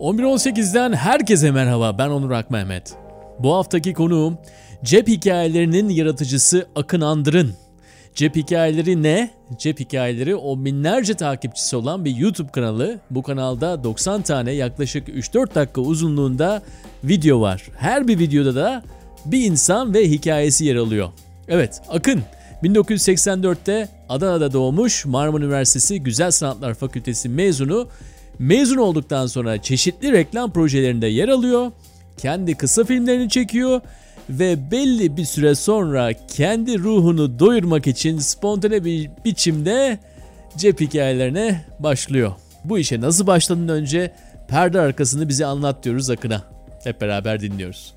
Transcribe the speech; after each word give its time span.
11.18'den 0.00 0.92
herkese 0.92 1.50
merhaba 1.50 1.98
ben 1.98 2.08
Onur 2.08 2.30
Akmehmet. 2.30 2.94
Bu 3.38 3.54
haftaki 3.54 3.94
konuğum 3.94 4.38
cep 4.84 5.08
hikayelerinin 5.08 5.88
yaratıcısı 5.88 6.66
Akın 6.76 7.00
Andır'ın. 7.00 7.54
Cep 8.14 8.36
hikayeleri 8.36 9.02
ne? 9.02 9.30
Cep 9.58 9.80
hikayeleri 9.80 10.36
o 10.36 10.64
binlerce 10.64 11.14
takipçisi 11.14 11.76
olan 11.76 12.04
bir 12.04 12.16
YouTube 12.16 12.50
kanalı. 12.50 13.00
Bu 13.10 13.22
kanalda 13.22 13.84
90 13.84 14.22
tane 14.22 14.52
yaklaşık 14.52 15.08
3-4 15.08 15.54
dakika 15.54 15.80
uzunluğunda 15.80 16.62
video 17.04 17.40
var. 17.40 17.62
Her 17.76 18.08
bir 18.08 18.18
videoda 18.18 18.54
da 18.54 18.82
bir 19.24 19.44
insan 19.44 19.94
ve 19.94 20.10
hikayesi 20.10 20.64
yer 20.64 20.76
alıyor. 20.76 21.08
Evet 21.48 21.82
Akın 21.88 22.22
1984'te 22.62 23.88
Adana'da 24.08 24.52
doğmuş 24.52 25.04
Marmara 25.06 25.44
Üniversitesi 25.44 26.02
Güzel 26.02 26.30
Sanatlar 26.30 26.74
Fakültesi 26.74 27.28
mezunu. 27.28 27.88
Mezun 28.38 28.76
olduktan 28.76 29.26
sonra 29.26 29.62
çeşitli 29.62 30.12
reklam 30.12 30.52
projelerinde 30.52 31.06
yer 31.06 31.28
alıyor. 31.28 31.72
Kendi 32.16 32.54
kısa 32.54 32.84
filmlerini 32.84 33.28
çekiyor 33.28 33.80
ve 34.30 34.70
belli 34.70 35.16
bir 35.16 35.24
süre 35.24 35.54
sonra 35.54 36.12
kendi 36.12 36.78
ruhunu 36.78 37.38
doyurmak 37.38 37.86
için 37.86 38.18
spontane 38.18 38.84
bir 38.84 39.10
biçimde 39.24 39.98
cep 40.56 40.80
hikayelerine 40.80 41.64
başlıyor. 41.78 42.32
Bu 42.64 42.78
işe 42.78 43.00
nasıl 43.00 43.26
başladın 43.26 43.68
önce 43.68 44.14
perde 44.48 44.80
arkasını 44.80 45.28
bize 45.28 45.46
anlat 45.46 45.84
diyoruz 45.84 46.10
Akın'a. 46.10 46.42
Hep 46.84 47.00
beraber 47.00 47.40
dinliyoruz. 47.40 47.94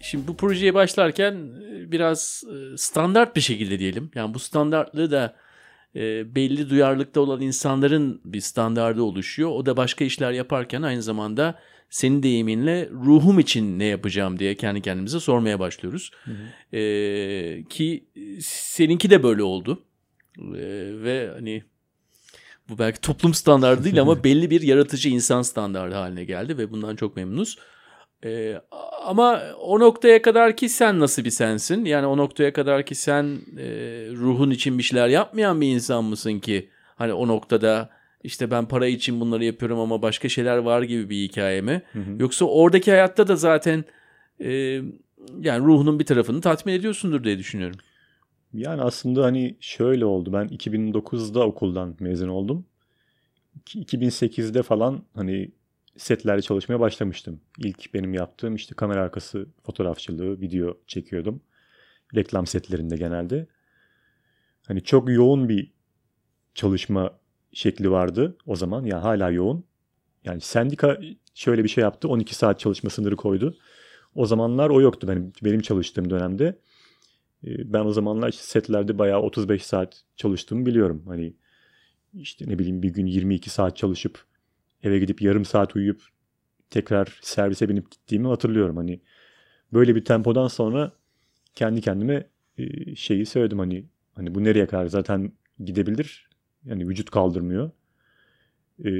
Şimdi 0.00 0.28
bu 0.28 0.36
projeye 0.36 0.74
başlarken 0.74 1.32
e, 1.32 1.92
biraz 1.92 2.44
e, 2.46 2.76
standart 2.76 3.36
bir 3.36 3.40
şekilde 3.40 3.78
diyelim. 3.78 4.10
Yani 4.14 4.34
bu 4.34 4.38
standartlığı 4.38 5.10
da 5.10 5.34
e, 5.96 6.34
belli 6.34 6.70
duyarlılıkta 6.70 7.20
olan 7.20 7.40
insanların 7.40 8.20
bir 8.24 8.40
standardı 8.40 9.02
oluşuyor. 9.02 9.50
O 9.50 9.66
da 9.66 9.76
başka 9.76 10.04
işler 10.04 10.32
yaparken 10.32 10.82
aynı 10.82 11.02
zamanda 11.02 11.58
senin 11.90 12.22
deyiminle 12.22 12.88
ruhum 12.90 13.38
için 13.38 13.78
ne 13.78 13.84
yapacağım 13.84 14.38
diye 14.38 14.54
kendi 14.54 14.80
kendimize 14.80 15.20
sormaya 15.20 15.60
başlıyoruz. 15.60 16.10
Hı 16.24 16.30
hı. 16.30 16.76
E, 16.76 17.64
ki 17.68 18.04
seninki 18.40 19.10
de 19.10 19.22
böyle 19.22 19.42
oldu. 19.42 19.82
E, 20.38 20.62
ve 21.02 21.30
hani 21.34 21.62
bu 22.68 22.78
belki 22.78 23.00
toplum 23.00 23.34
standardı 23.34 23.84
değil 23.84 24.00
ama 24.00 24.24
belli 24.24 24.50
bir 24.50 24.62
yaratıcı 24.62 25.08
insan 25.08 25.42
standardı 25.42 25.94
haline 25.94 26.24
geldi 26.24 26.58
ve 26.58 26.70
bundan 26.70 26.96
çok 26.96 27.16
memnunuz. 27.16 27.58
Ee, 28.24 28.60
ama 29.04 29.42
o 29.60 29.80
noktaya 29.80 30.22
kadar 30.22 30.56
ki 30.56 30.68
sen 30.68 31.00
nasıl 31.00 31.24
bir 31.24 31.30
sensin? 31.30 31.84
Yani 31.84 32.06
o 32.06 32.16
noktaya 32.16 32.52
kadar 32.52 32.86
ki 32.86 32.94
sen 32.94 33.24
e, 33.58 33.66
ruhun 34.12 34.50
için 34.50 34.78
bir 34.78 34.82
şeyler 34.82 35.08
yapmayan 35.08 35.60
bir 35.60 35.68
insan 35.68 36.04
mısın 36.04 36.38
ki? 36.38 36.68
Hani 36.96 37.12
o 37.12 37.28
noktada 37.28 37.90
işte 38.22 38.50
ben 38.50 38.68
para 38.68 38.86
için 38.86 39.20
bunları 39.20 39.44
yapıyorum 39.44 39.78
ama 39.78 40.02
başka 40.02 40.28
şeyler 40.28 40.56
var 40.56 40.82
gibi 40.82 41.10
bir 41.10 41.16
hikaye 41.16 41.60
mi? 41.60 41.82
Hı 41.92 41.98
hı. 41.98 42.16
Yoksa 42.18 42.44
oradaki 42.44 42.90
hayatta 42.90 43.28
da 43.28 43.36
zaten 43.36 43.84
e, 44.40 44.50
yani 45.40 45.64
ruhunun 45.64 45.98
bir 45.98 46.06
tarafını 46.06 46.40
tatmin 46.40 46.72
ediyorsundur 46.72 47.24
diye 47.24 47.38
düşünüyorum. 47.38 47.78
Yani 48.52 48.82
aslında 48.82 49.24
hani 49.24 49.56
şöyle 49.60 50.04
oldu. 50.04 50.32
Ben 50.32 50.48
2009'da 50.48 51.46
okuldan 51.46 51.96
mezun 52.00 52.28
oldum. 52.28 52.66
2008'de 53.66 54.62
falan 54.62 55.02
hani 55.14 55.50
setlerde 55.96 56.42
çalışmaya 56.42 56.80
başlamıştım. 56.80 57.40
İlk 57.58 57.94
benim 57.94 58.14
yaptığım 58.14 58.54
işte 58.54 58.74
kamera 58.74 59.02
arkası 59.02 59.46
fotoğrafçılığı, 59.62 60.40
video 60.40 60.78
çekiyordum. 60.86 61.42
Reklam 62.14 62.46
setlerinde 62.46 62.96
genelde. 62.96 63.46
Hani 64.66 64.82
çok 64.84 65.10
yoğun 65.10 65.48
bir 65.48 65.72
çalışma 66.54 67.18
şekli 67.52 67.90
vardı 67.90 68.36
o 68.46 68.56
zaman. 68.56 68.84
Yani 68.84 69.02
hala 69.02 69.30
yoğun. 69.30 69.64
Yani 70.24 70.40
sendika 70.40 71.00
şöyle 71.34 71.64
bir 71.64 71.68
şey 71.68 71.82
yaptı. 71.82 72.08
12 72.08 72.34
saat 72.34 72.60
çalışma 72.60 72.90
sınırı 72.90 73.16
koydu. 73.16 73.58
O 74.14 74.26
zamanlar 74.26 74.70
o 74.70 74.80
yoktu 74.80 75.08
benim, 75.08 75.32
benim 75.42 75.60
çalıştığım 75.60 76.10
dönemde. 76.10 76.58
Ee, 77.44 77.72
ben 77.72 77.84
o 77.84 77.92
zamanlar 77.92 78.28
işte 78.28 78.42
setlerde 78.42 78.98
bayağı 78.98 79.20
35 79.20 79.66
saat 79.66 80.02
çalıştığımı 80.16 80.66
biliyorum. 80.66 81.02
Hani 81.06 81.34
işte 82.14 82.44
ne 82.48 82.58
bileyim 82.58 82.82
bir 82.82 82.88
gün 82.88 83.06
22 83.06 83.50
saat 83.50 83.76
çalışıp 83.76 84.24
eve 84.82 84.98
gidip 84.98 85.22
yarım 85.22 85.44
saat 85.44 85.76
uyuyup 85.76 86.02
tekrar 86.70 87.18
servise 87.22 87.68
binip 87.68 87.90
gittiğimi 87.90 88.28
hatırlıyorum. 88.28 88.76
Hani 88.76 89.00
böyle 89.72 89.96
bir 89.96 90.04
tempodan 90.04 90.48
sonra 90.48 90.92
kendi 91.54 91.80
kendime 91.80 92.26
e, 92.58 92.96
şeyi 92.96 93.26
söyledim 93.26 93.58
hani 93.58 93.84
hani 94.14 94.34
bu 94.34 94.44
nereye 94.44 94.66
kadar 94.66 94.86
zaten 94.86 95.32
gidebilir. 95.64 96.28
Yani 96.64 96.88
vücut 96.88 97.10
kaldırmıyor. 97.10 97.70
E, 98.84 98.90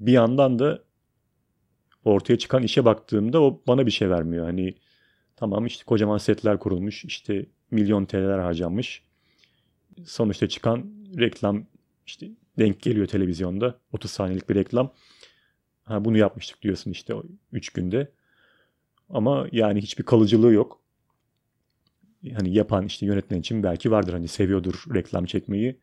bir 0.00 0.12
yandan 0.12 0.58
da 0.58 0.82
ortaya 2.04 2.38
çıkan 2.38 2.62
işe 2.62 2.84
baktığımda 2.84 3.42
o 3.42 3.62
bana 3.66 3.86
bir 3.86 3.90
şey 3.90 4.10
vermiyor. 4.10 4.44
Hani 4.44 4.74
tamam 5.36 5.66
işte 5.66 5.84
kocaman 5.84 6.18
setler 6.18 6.58
kurulmuş. 6.58 7.04
işte 7.04 7.46
milyon 7.70 8.04
TL'ler 8.04 8.38
harcanmış. 8.38 9.02
Sonuçta 10.04 10.48
çıkan 10.48 10.92
reklam 11.18 11.66
işte 12.06 12.30
denk 12.58 12.82
geliyor 12.82 13.06
televizyonda. 13.06 13.80
30 13.92 14.10
saniyelik 14.10 14.48
bir 14.48 14.54
reklam. 14.54 14.92
Ha, 15.84 16.04
bunu 16.04 16.18
yapmıştık 16.18 16.62
diyorsun 16.62 16.90
işte 16.90 17.14
3 17.52 17.70
günde. 17.70 18.12
Ama 19.08 19.48
yani 19.52 19.80
hiçbir 19.80 20.04
kalıcılığı 20.04 20.52
yok. 20.52 20.80
Hani 22.34 22.54
yapan 22.54 22.86
işte 22.86 23.06
yönetmen 23.06 23.40
için 23.40 23.62
belki 23.62 23.90
vardır 23.90 24.12
hani 24.12 24.28
seviyordur 24.28 24.84
reklam 24.94 25.24
çekmeyi. 25.24 25.80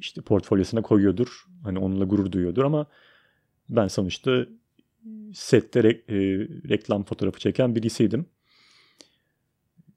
İşte 0.00 0.20
portfolyosuna 0.20 0.82
koyuyordur. 0.82 1.46
Hani 1.62 1.78
onunla 1.78 2.04
gurur 2.04 2.32
duyuyordur 2.32 2.64
ama 2.64 2.86
ben 3.68 3.88
sonuçta 3.88 4.46
sette 5.34 5.80
re- 5.80 6.02
e, 6.08 6.48
reklam 6.68 7.04
fotoğrafı 7.04 7.40
çeken 7.40 7.74
birisiydim. 7.74 8.26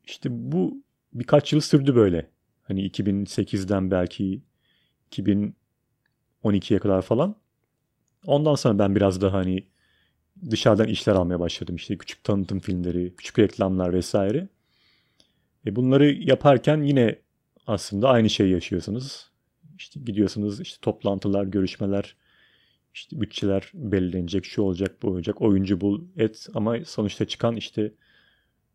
İşte 0.05 0.29
bu 0.31 0.83
birkaç 1.13 1.53
yıl 1.53 1.61
sürdü 1.61 1.95
böyle. 1.95 2.29
Hani 2.63 2.89
2008'den 2.89 3.91
belki 3.91 4.41
2000 5.07 5.55
12'ye 6.43 6.79
kadar 6.79 7.01
falan. 7.01 7.35
Ondan 8.25 8.55
sonra 8.55 8.79
ben 8.79 8.95
biraz 8.95 9.21
daha 9.21 9.33
hani 9.33 9.67
dışarıdan 10.51 10.87
işler 10.87 11.15
almaya 11.15 11.39
başladım. 11.39 11.75
İşte 11.75 11.97
küçük 11.97 12.23
tanıtım 12.23 12.59
filmleri, 12.59 13.15
küçük 13.17 13.39
reklamlar 13.39 13.93
vesaire. 13.93 14.47
E 15.65 15.75
bunları 15.75 16.11
yaparken 16.11 16.81
yine 16.81 17.15
aslında 17.67 18.09
aynı 18.09 18.29
şeyi 18.29 18.51
yaşıyorsunuz. 18.51 19.29
İşte 19.77 19.99
gidiyorsunuz 19.99 20.61
işte 20.61 20.77
toplantılar, 20.81 21.43
görüşmeler, 21.43 22.15
işte 22.93 23.21
bütçeler 23.21 23.71
belirlenecek, 23.73 24.45
şu 24.45 24.61
olacak, 24.61 24.95
bu 25.01 25.07
olacak, 25.07 25.41
oyuncu 25.41 25.81
bul, 25.81 26.01
et 26.17 26.47
ama 26.53 26.77
sonuçta 26.85 27.25
çıkan 27.25 27.55
işte 27.55 27.93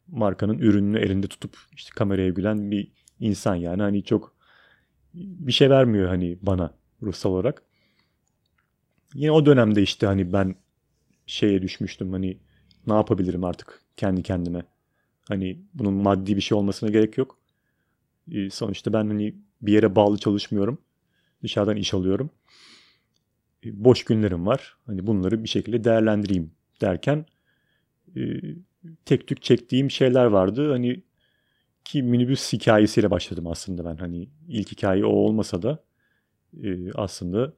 markanın 0.07 0.59
ürününü 0.59 0.99
elinde 0.99 1.27
tutup 1.27 1.59
işte 1.73 1.91
kameraya 1.95 2.29
gülen 2.29 2.71
bir 2.71 2.93
insan 3.21 3.55
yani 3.55 3.83
hani 3.83 4.05
çok 4.05 4.35
bir 5.15 5.53
şey 5.53 5.71
vermiyor 5.71 6.09
hani 6.09 6.39
bana 6.43 6.75
ruhsal 7.05 7.31
olarak. 7.31 7.63
Yine 9.15 9.33
o 9.33 9.47
dönemde 9.47 9.83
işte 9.83 10.07
hani 10.07 10.33
ben 10.33 10.55
şeye 11.27 11.63
düşmüştüm 11.63 12.13
hani 12.13 12.39
ne 12.87 12.95
yapabilirim 12.95 13.45
artık 13.45 13.83
kendi 13.97 14.23
kendime. 14.23 14.63
Hani 15.29 15.59
bunun 15.75 15.95
maddi 15.95 16.37
bir 16.37 16.41
şey 16.41 16.59
olmasına 16.59 16.91
gerek 16.91 17.19
yok. 17.19 17.39
Ee, 18.33 18.51
sonuçta 18.51 18.93
ben 18.93 19.07
hani 19.09 19.35
bir 19.63 19.73
yere 19.73 19.97
bağlı 19.97 20.19
çalışmıyorum. 20.19 20.79
Dışarıdan 21.43 21.77
iş 21.77 21.95
alıyorum. 21.95 22.31
Ee, 23.65 23.85
boş 23.85 24.05
günlerim 24.05 24.47
var. 24.47 24.77
Hani 24.87 25.07
bunları 25.07 25.45
bir 25.45 25.49
şekilde 25.49 25.85
değerlendireyim 25.85 26.51
derken 26.81 27.27
e, 28.17 28.21
tek 29.05 29.27
tük 29.27 29.43
çektiğim 29.43 29.91
şeyler 29.91 30.25
vardı. 30.25 30.73
Hani 30.73 31.03
ki 31.85 32.03
minibüs 32.03 32.53
hikayesiyle 32.53 33.11
başladım 33.11 33.47
aslında 33.47 33.85
ben. 33.85 33.97
Hani 33.97 34.29
ilk 34.49 34.73
hikaye 34.73 35.05
o 35.05 35.11
olmasa 35.11 35.63
da 35.63 35.85
e, 36.63 36.93
aslında 36.95 37.53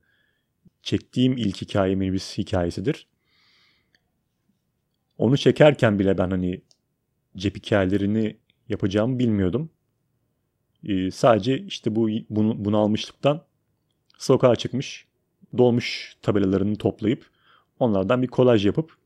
çektiğim 0.83 1.37
ilk 1.37 1.63
hikaye 1.63 1.95
minibüs 1.95 2.39
hikayesidir. 2.39 3.07
Onu 5.19 5.37
çekerken 5.37 5.99
bile 5.99 6.19
ben 6.19 6.31
hani 6.31 6.61
cep 7.37 7.57
hikayelerini 7.57 8.37
yapacağımı 8.69 9.19
bilmiyordum. 9.19 9.71
Ee, 10.85 11.11
sadece 11.11 11.59
işte 11.59 11.97
bu 11.97 12.09
bunu, 12.31 12.65
bunu 12.65 12.79
almışlıktan 12.79 13.43
sokağa 14.19 14.57
çıkmış, 14.57 15.07
dolmuş 15.59 16.17
tabelalarını 16.23 16.77
toplayıp 16.77 17.27
onlardan 17.79 18.23
bir 18.23 18.27
kolaj 18.27 18.67
yapıp 18.67 18.97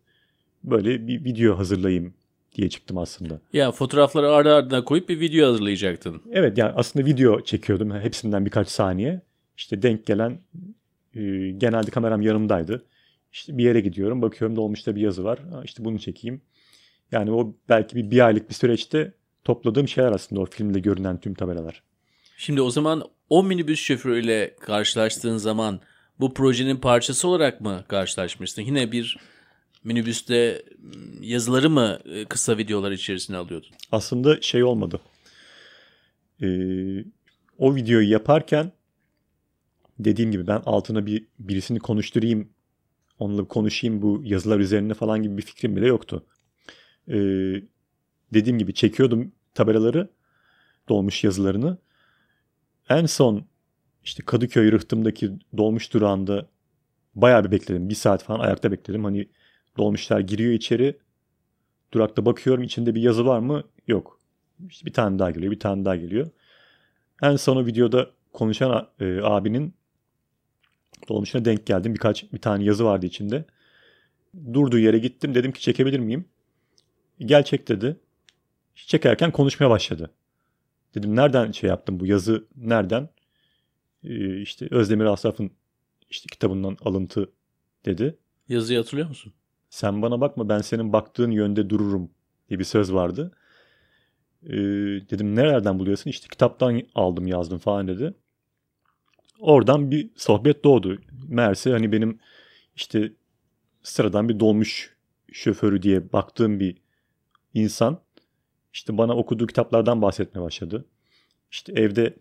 böyle 0.65 1.07
bir 1.07 1.25
video 1.25 1.59
hazırlayayım 1.59 2.15
diye 2.55 2.69
çıktım 2.69 2.99
aslında. 2.99 3.41
Ya 3.53 3.73
fotoğrafları 3.73 4.31
ardı 4.31 4.55
ardına 4.55 4.85
koyup 4.85 5.09
bir 5.09 5.21
video 5.21 5.49
hazırlayacaktın. 5.49 6.23
Evet 6.33 6.59
yani 6.59 6.73
aslında 6.77 7.07
video 7.07 7.41
çekiyordum 7.41 7.91
hepsinden 7.91 8.47
birkaç 8.47 8.69
saniye. 8.69 9.23
İşte 9.61 9.83
denk 9.83 10.07
gelen 10.07 10.39
e, 11.15 11.21
genelde 11.51 11.91
kameram 11.91 12.23
yanımdaydı. 12.23 12.87
İşte 13.33 13.59
bir 13.59 13.65
yere 13.65 13.81
gidiyorum 13.81 14.23
bakıyorum 14.23 14.57
dolmuşta 14.57 14.97
bir 14.97 15.01
yazı 15.01 15.25
var. 15.25 15.39
Ha, 15.39 15.63
işte 15.65 15.85
bunu 15.85 15.99
çekeyim. 15.99 16.41
Yani 17.13 17.33
o 17.33 17.55
belki 17.69 17.97
bir, 17.97 18.11
bir 18.11 18.27
aylık 18.27 18.49
bir 18.49 18.55
süreçte 18.55 19.13
topladığım 19.45 19.89
şeyler 19.89 20.13
aslında 20.13 20.41
o 20.41 20.47
filmde 20.47 20.81
görünen 20.81 21.21
tüm 21.21 21.35
tabelalar. 21.35 21.83
Şimdi 22.37 22.63
o 22.63 22.71
zaman 22.71 23.03
o 23.29 23.45
minibüs 23.45 23.81
şoförüyle 23.81 24.55
karşılaştığın 24.61 25.37
zaman 25.37 25.81
bu 26.21 26.35
projenin 26.35 26.77
parçası 26.77 27.29
olarak 27.29 27.61
mı 27.61 27.85
karşılaşmıştın? 27.89 28.63
Yine 28.63 28.93
bir 28.93 29.19
minibüste 29.85 30.63
yazıları 31.21 31.71
mı 31.71 31.99
e, 32.05 32.25
kısa 32.25 32.59
videolar 32.59 32.91
içerisine 32.91 33.37
alıyordun? 33.37 33.71
Aslında 33.93 34.41
şey 34.41 34.65
olmadı. 34.65 35.01
Ee, 36.43 36.47
o 37.59 37.75
videoyu 37.75 38.11
yaparken 38.11 38.73
dediğim 40.05 40.31
gibi 40.31 40.47
ben 40.47 40.63
altına 40.67 41.07
bir 41.07 41.27
birisini 41.39 41.79
konuşturayım, 41.79 42.49
onunla 43.19 43.45
konuşayım 43.45 44.03
bu 44.03 44.21
yazılar 44.25 44.61
üzerine 44.61 44.95
falan 44.95 45.23
gibi 45.23 45.37
bir 45.37 45.43
fikrim 45.43 45.77
bile 45.77 45.87
yoktu. 45.87 46.27
Ee, 47.09 47.15
dediğim 48.35 48.59
gibi 48.59 48.75
çekiyordum 48.75 49.33
tabelaları, 49.55 50.09
dolmuş 50.89 51.25
yazılarını. 51.25 51.79
En 52.89 53.07
son 53.07 53.47
işte 54.05 54.23
Kadıköy 54.27 54.73
rıhtımdaki 54.73 55.31
dolmuş 55.57 55.93
durağında 55.93 56.49
bayağı 57.15 57.45
bir 57.45 57.51
bekledim. 57.51 57.89
Bir 57.89 57.95
saat 57.95 58.25
falan 58.25 58.41
ayakta 58.41 58.73
bekledim. 58.73 59.05
Hani 59.05 59.29
dolmuşlar 59.79 60.21
giriyor 60.21 60.53
içeri. 60.53 60.99
Durakta 61.93 62.27
bakıyorum 62.27 62.63
içinde 62.63 62.95
bir 62.95 63.03
yazı 63.03 63.27
var 63.27 63.39
mı? 63.39 63.65
Yok. 63.87 64.21
İşte 64.69 64.87
bir 64.87 64.93
tane 64.93 65.19
daha 65.19 65.31
geliyor, 65.31 65.53
bir 65.53 65.61
tane 65.61 65.85
daha 65.85 65.97
geliyor. 65.97 66.31
En 67.23 67.37
son 67.37 67.67
videoda 67.67 68.11
konuşan 68.33 68.89
e, 69.01 69.21
abinin 69.23 69.75
dolmuşuna 71.09 71.45
denk 71.45 71.67
geldim. 71.67 71.95
Birkaç 71.95 72.33
bir 72.33 72.39
tane 72.39 72.65
yazı 72.65 72.85
vardı 72.85 73.07
içinde. 73.07 73.45
Durduğu 74.53 74.79
yere 74.79 74.99
gittim. 74.99 75.35
Dedim 75.35 75.53
ki 75.53 75.61
çekebilir 75.61 75.99
miyim? 75.99 76.25
Gel 77.19 77.43
çek 77.45 77.69
dedi. 77.69 77.97
Çekerken 78.75 79.31
konuşmaya 79.33 79.71
başladı. 79.71 80.11
Dedim 80.95 81.17
nereden 81.17 81.53
şey 81.53 81.71
yaptım 81.71 82.01
bu 82.01 82.07
yazı 82.07 82.45
nereden? 82.57 83.09
Ee, 84.05 84.41
işte 84.41 84.69
Özdemir 84.71 85.05
Asaf'ın 85.05 85.51
işte 86.11 86.27
kitabından 86.33 86.77
alıntı 86.85 87.31
dedi. 87.85 88.19
Yazıyı 88.49 88.79
hatırlıyor 88.79 89.09
musun? 89.09 89.33
Sen 89.71 90.03
bana 90.03 90.21
bakma 90.21 90.49
ben 90.49 90.59
senin 90.61 90.93
baktığın 90.93 91.31
yönde 91.31 91.71
dururum 91.71 92.11
diye 92.49 92.59
bir 92.59 92.65
söz 92.65 92.93
vardı. 92.93 93.33
Ee, 94.47 94.51
dedim 95.11 95.37
nereden 95.37 95.79
buluyorsun? 95.79 96.11
İşte 96.11 96.29
kitaptan 96.29 96.83
aldım 96.95 97.27
yazdım 97.27 97.59
falan 97.59 97.89
dedi. 97.89 98.15
Oradan 99.41 99.91
bir 99.91 100.11
sohbet 100.17 100.65
doğdu. 100.65 100.99
Meğerse 101.29 101.71
hani 101.71 101.93
benim 101.93 102.19
işte 102.77 103.13
sıradan 103.83 104.29
bir 104.29 104.41
dolmuş 104.41 104.97
şoförü 105.33 105.83
diye 105.83 106.13
baktığım 106.13 106.61
bir 106.61 106.77
insan 107.55 108.01
işte 108.73 108.99
bana 108.99 109.17
okuduğu 109.17 109.47
kitaplardan 109.47 110.03
bahsetmeye 110.03 110.45
başladı. 110.45 110.85
İşte 111.51 111.73
evde 111.73 112.17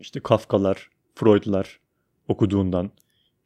işte 0.00 0.20
Kafkalar, 0.20 0.90
Freud'lar 1.14 1.80
okuduğundan, 2.28 2.90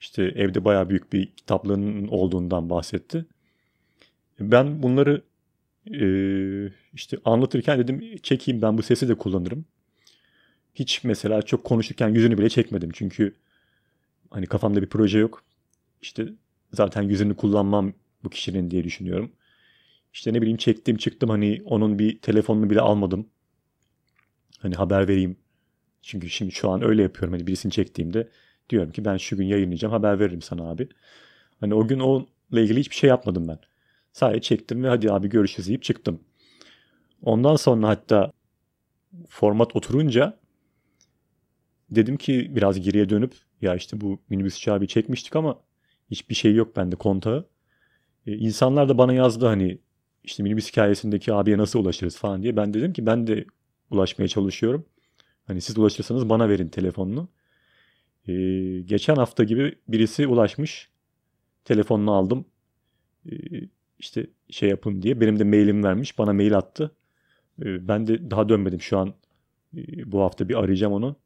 işte 0.00 0.22
evde 0.22 0.64
bayağı 0.64 0.90
büyük 0.90 1.12
bir 1.12 1.26
kitaplığının 1.36 2.08
olduğundan 2.08 2.70
bahsetti. 2.70 3.26
Ben 4.40 4.82
bunları 4.82 5.22
e, 5.94 6.06
işte 6.94 7.18
anlatırken 7.24 7.78
dedim 7.78 8.16
çekeyim 8.22 8.62
ben 8.62 8.78
bu 8.78 8.82
sesi 8.82 9.08
de 9.08 9.14
kullanırım. 9.14 9.64
Hiç 10.78 11.04
mesela 11.04 11.42
çok 11.42 11.64
konuşurken 11.64 12.08
yüzünü 12.08 12.38
bile 12.38 12.48
çekmedim. 12.48 12.90
Çünkü 12.92 13.34
hani 14.30 14.46
kafamda 14.46 14.82
bir 14.82 14.88
proje 14.88 15.18
yok. 15.18 15.44
İşte 16.02 16.28
zaten 16.72 17.02
yüzünü 17.02 17.36
kullanmam 17.36 17.92
bu 18.24 18.30
kişinin 18.30 18.70
diye 18.70 18.84
düşünüyorum. 18.84 19.32
İşte 20.12 20.32
ne 20.32 20.40
bileyim 20.42 20.56
çektim 20.56 20.96
çıktım 20.96 21.30
hani 21.30 21.62
onun 21.64 21.98
bir 21.98 22.18
telefonunu 22.18 22.70
bile 22.70 22.80
almadım. 22.80 23.28
Hani 24.58 24.74
haber 24.74 25.08
vereyim. 25.08 25.36
Çünkü 26.02 26.30
şimdi 26.30 26.52
şu 26.52 26.70
an 26.70 26.82
öyle 26.84 27.02
yapıyorum. 27.02 27.32
Hani 27.32 27.46
birisini 27.46 27.72
çektiğimde 27.72 28.28
diyorum 28.70 28.92
ki 28.92 29.04
ben 29.04 29.16
şu 29.16 29.36
gün 29.36 29.46
yayınlayacağım 29.46 29.92
haber 29.92 30.20
veririm 30.20 30.42
sana 30.42 30.70
abi. 30.70 30.88
Hani 31.60 31.74
o 31.74 31.88
gün 31.88 32.00
onunla 32.00 32.60
ilgili 32.60 32.80
hiçbir 32.80 32.96
şey 32.96 33.08
yapmadım 33.08 33.48
ben. 33.48 33.58
Sadece 34.12 34.40
çektim 34.40 34.84
ve 34.84 34.88
hadi 34.88 35.12
abi 35.12 35.28
görüşürüz 35.28 35.68
deyip 35.68 35.82
çıktım. 35.82 36.20
Ondan 37.22 37.56
sonra 37.56 37.88
hatta 37.88 38.32
format 39.28 39.76
oturunca 39.76 40.38
dedim 41.90 42.16
ki 42.16 42.52
biraz 42.56 42.80
geriye 42.80 43.08
dönüp 43.08 43.34
ya 43.62 43.74
işte 43.74 44.00
bu 44.00 44.20
minibüs 44.30 44.60
çağı 44.60 44.86
çekmiştik 44.86 45.36
ama 45.36 45.60
hiçbir 46.10 46.34
şey 46.34 46.54
yok 46.54 46.76
bende 46.76 46.96
kontağı. 46.96 47.48
Ee, 48.26 48.32
insanlar 48.36 48.88
da 48.88 48.98
bana 48.98 49.12
yazdı 49.12 49.46
hani 49.46 49.78
işte 50.24 50.42
minibüs 50.42 50.70
hikayesindeki 50.70 51.32
abiye 51.32 51.58
nasıl 51.58 51.78
ulaşırız 51.80 52.16
falan 52.16 52.42
diye. 52.42 52.56
Ben 52.56 52.74
dedim 52.74 52.92
ki 52.92 53.06
ben 53.06 53.26
de 53.26 53.44
ulaşmaya 53.90 54.28
çalışıyorum. 54.28 54.86
Hani 55.46 55.60
siz 55.60 55.78
ulaşırsanız 55.78 56.28
bana 56.28 56.48
verin 56.48 56.68
telefonunu. 56.68 57.28
Ee, 58.28 58.32
geçen 58.84 59.16
hafta 59.16 59.44
gibi 59.44 59.74
birisi 59.88 60.26
ulaşmış. 60.26 60.90
Telefonunu 61.64 62.12
aldım. 62.12 62.44
Ee, 63.32 63.36
işte 63.98 64.26
şey 64.50 64.68
yapın 64.68 65.02
diye. 65.02 65.20
Benim 65.20 65.38
de 65.38 65.44
mailim 65.44 65.84
vermiş. 65.84 66.18
Bana 66.18 66.32
mail 66.32 66.58
attı. 66.58 66.96
Ee, 67.62 67.88
ben 67.88 68.06
de 68.06 68.30
daha 68.30 68.48
dönmedim 68.48 68.80
şu 68.80 68.98
an. 68.98 69.14
Ee, 69.76 70.12
bu 70.12 70.20
hafta 70.20 70.48
bir 70.48 70.54
arayacağım 70.54 70.92
onu. 70.92 71.16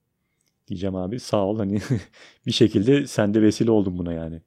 Diyeceğim 0.69 0.97
abi 0.97 1.21
sağ 1.21 1.45
ol 1.45 1.59
hani 1.59 1.81
bir 2.47 2.53
şekilde 2.53 3.07
sen 3.07 3.35
de 3.35 3.43
vesile 3.43 3.71
oldun 3.71 3.99
buna 3.99 4.13
yani. 4.13 4.41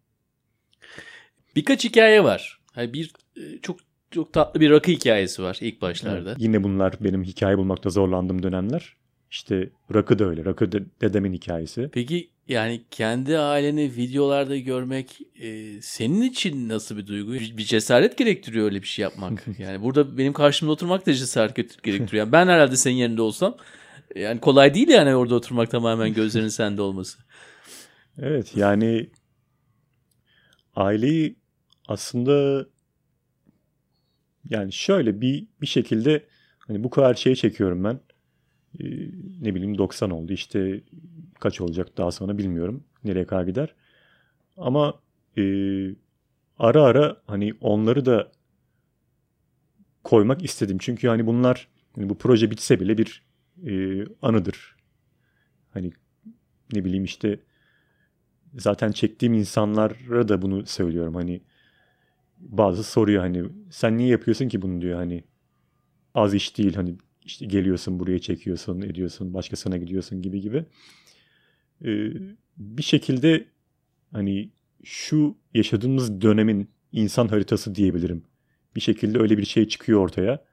Birkaç 1.56 1.84
hikaye 1.84 2.24
var. 2.24 2.60
Yani 2.76 2.94
bir 2.94 3.14
e, 3.38 3.42
çok 3.62 3.78
çok 4.12 4.34
tatlı 4.34 4.60
bir 4.60 4.70
rakı 4.70 4.92
hikayesi 4.92 5.44
var 5.44 5.58
ilk 5.62 5.82
başlarda. 5.82 6.30
Evet, 6.30 6.42
yine 6.42 6.64
bunlar 6.64 6.94
benim 7.00 7.24
hikaye 7.24 7.58
bulmakta 7.58 7.90
zorlandığım 7.90 8.44
dönemler. 8.44 8.96
İşte 9.32 9.70
Rakı 9.94 10.20
da 10.20 10.26
öyle. 10.26 10.46
Rakı 10.46 10.72
dedemin 11.02 11.34
hikayesi. 11.34 11.90
Peki 11.94 12.30
yani 12.48 12.82
kendi 12.92 13.38
aileni 13.38 13.96
videolarda 13.96 14.58
görmek 14.58 15.20
e, 15.42 15.82
senin 15.82 16.22
için 16.22 16.70
nasıl 16.70 16.98
bir 16.98 17.08
duygu? 17.08 17.34
Bir, 17.34 17.58
bir 17.58 17.64
cesaret 17.64 18.18
gerektiriyor 18.18 18.66
öyle 18.66 18.82
bir 18.82 18.88
şey 18.88 19.04
yapmak. 19.04 19.46
yani 19.60 19.84
burada 19.84 20.18
benim 20.18 20.34
karşımda 20.34 20.72
oturmak 20.72 21.06
da 21.06 21.14
cesaret 21.14 21.56
gerektiriyor. 21.56 22.26
Yani 22.26 22.32
ben 22.32 22.48
herhalde 22.48 22.76
senin 22.76 22.96
yerinde 22.96 23.22
olsam 23.22 23.58
yani 24.16 24.40
kolay 24.40 24.74
değil 24.74 24.88
yani 24.90 25.16
orada 25.16 25.36
oturmak 25.36 25.72
tamamen 25.72 26.14
gözlerin 26.14 26.48
sende 26.60 26.82
olması. 26.82 27.18
Evet 28.18 28.58
yani 28.58 29.10
aileyi 30.76 31.36
aslında 31.88 32.66
yani 34.50 34.74
şöyle 34.74 35.22
bir 35.22 35.48
bir 35.62 35.68
şekilde 35.68 36.26
hani 36.60 36.84
bu 36.84 36.90
kadar 36.90 37.14
şeyi 37.14 37.36
çekiyorum 37.36 37.84
ben. 37.84 38.00
Ee, 38.80 38.86
ne 39.42 39.56
bileyim 39.56 39.78
90 39.78 40.10
oldu. 40.10 40.34
İşte 40.34 40.82
kaç 41.40 41.62
olacak 41.62 41.98
daha 41.98 42.12
sonra 42.12 42.38
bilmiyorum. 42.38 42.84
Nereye 43.04 43.26
kadar 43.26 43.44
gider. 43.44 43.76
Ama 44.58 45.00
e, 45.38 45.44
ara 46.60 46.84
ara 46.84 47.22
hani 47.28 47.54
onları 47.62 48.06
da 48.06 48.32
koymak 50.04 50.44
istedim. 50.44 50.78
Çünkü 50.82 51.08
hani 51.08 51.28
bunlar 51.28 51.68
hani 51.96 52.10
bu 52.10 52.18
proje 52.18 52.52
bitse 52.52 52.80
bile 52.80 52.98
bir 52.98 53.24
e, 53.64 54.06
anıdır. 54.22 54.76
Hani 55.74 55.92
ne 56.74 56.86
bileyim 56.86 57.04
işte 57.04 57.40
zaten 58.58 58.92
çektiğim 58.92 59.34
insanlara 59.34 60.28
da 60.28 60.42
bunu 60.42 60.66
söylüyorum. 60.66 61.16
Hani 61.16 61.42
bazı 62.38 62.84
soruyor 62.84 63.22
hani 63.22 63.44
sen 63.70 63.98
niye 63.98 64.10
yapıyorsun 64.10 64.48
ki 64.48 64.62
bunu 64.62 64.82
diyor 64.82 64.98
hani 64.98 65.24
az 66.14 66.34
iş 66.34 66.58
değil 66.58 66.76
hani 66.76 66.96
işte 67.26 67.46
geliyorsun 67.46 68.00
buraya 68.00 68.20
çekiyorsun 68.20 68.82
ediyorsun 68.82 69.34
başkasına 69.34 69.78
gidiyorsun 69.78 70.22
gibi 70.22 70.42
gibi. 70.42 70.66
Ee, 71.86 72.12
bir 72.58 72.84
şekilde 72.84 73.46
hani 74.12 74.50
şu 74.84 75.38
yaşadığımız 75.54 76.22
dönemin 76.22 76.70
insan 76.92 77.28
haritası 77.28 77.76
diyebilirim. 77.76 78.24
Bir 78.76 78.82
şekilde 78.82 79.20
öyle 79.20 79.38
bir 79.38 79.46
şey 79.46 79.68
çıkıyor 79.68 80.00
ortaya. 80.00 80.44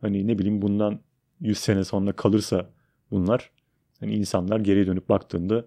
Hani 0.00 0.26
ne 0.26 0.38
bileyim 0.38 0.62
bundan 0.62 1.00
100 1.40 1.58
sene 1.58 1.84
sonra 1.84 2.12
kalırsa 2.12 2.70
bunlar 3.10 3.50
hani 4.00 4.14
insanlar 4.14 4.60
geriye 4.60 4.86
dönüp 4.86 5.08
baktığında 5.08 5.66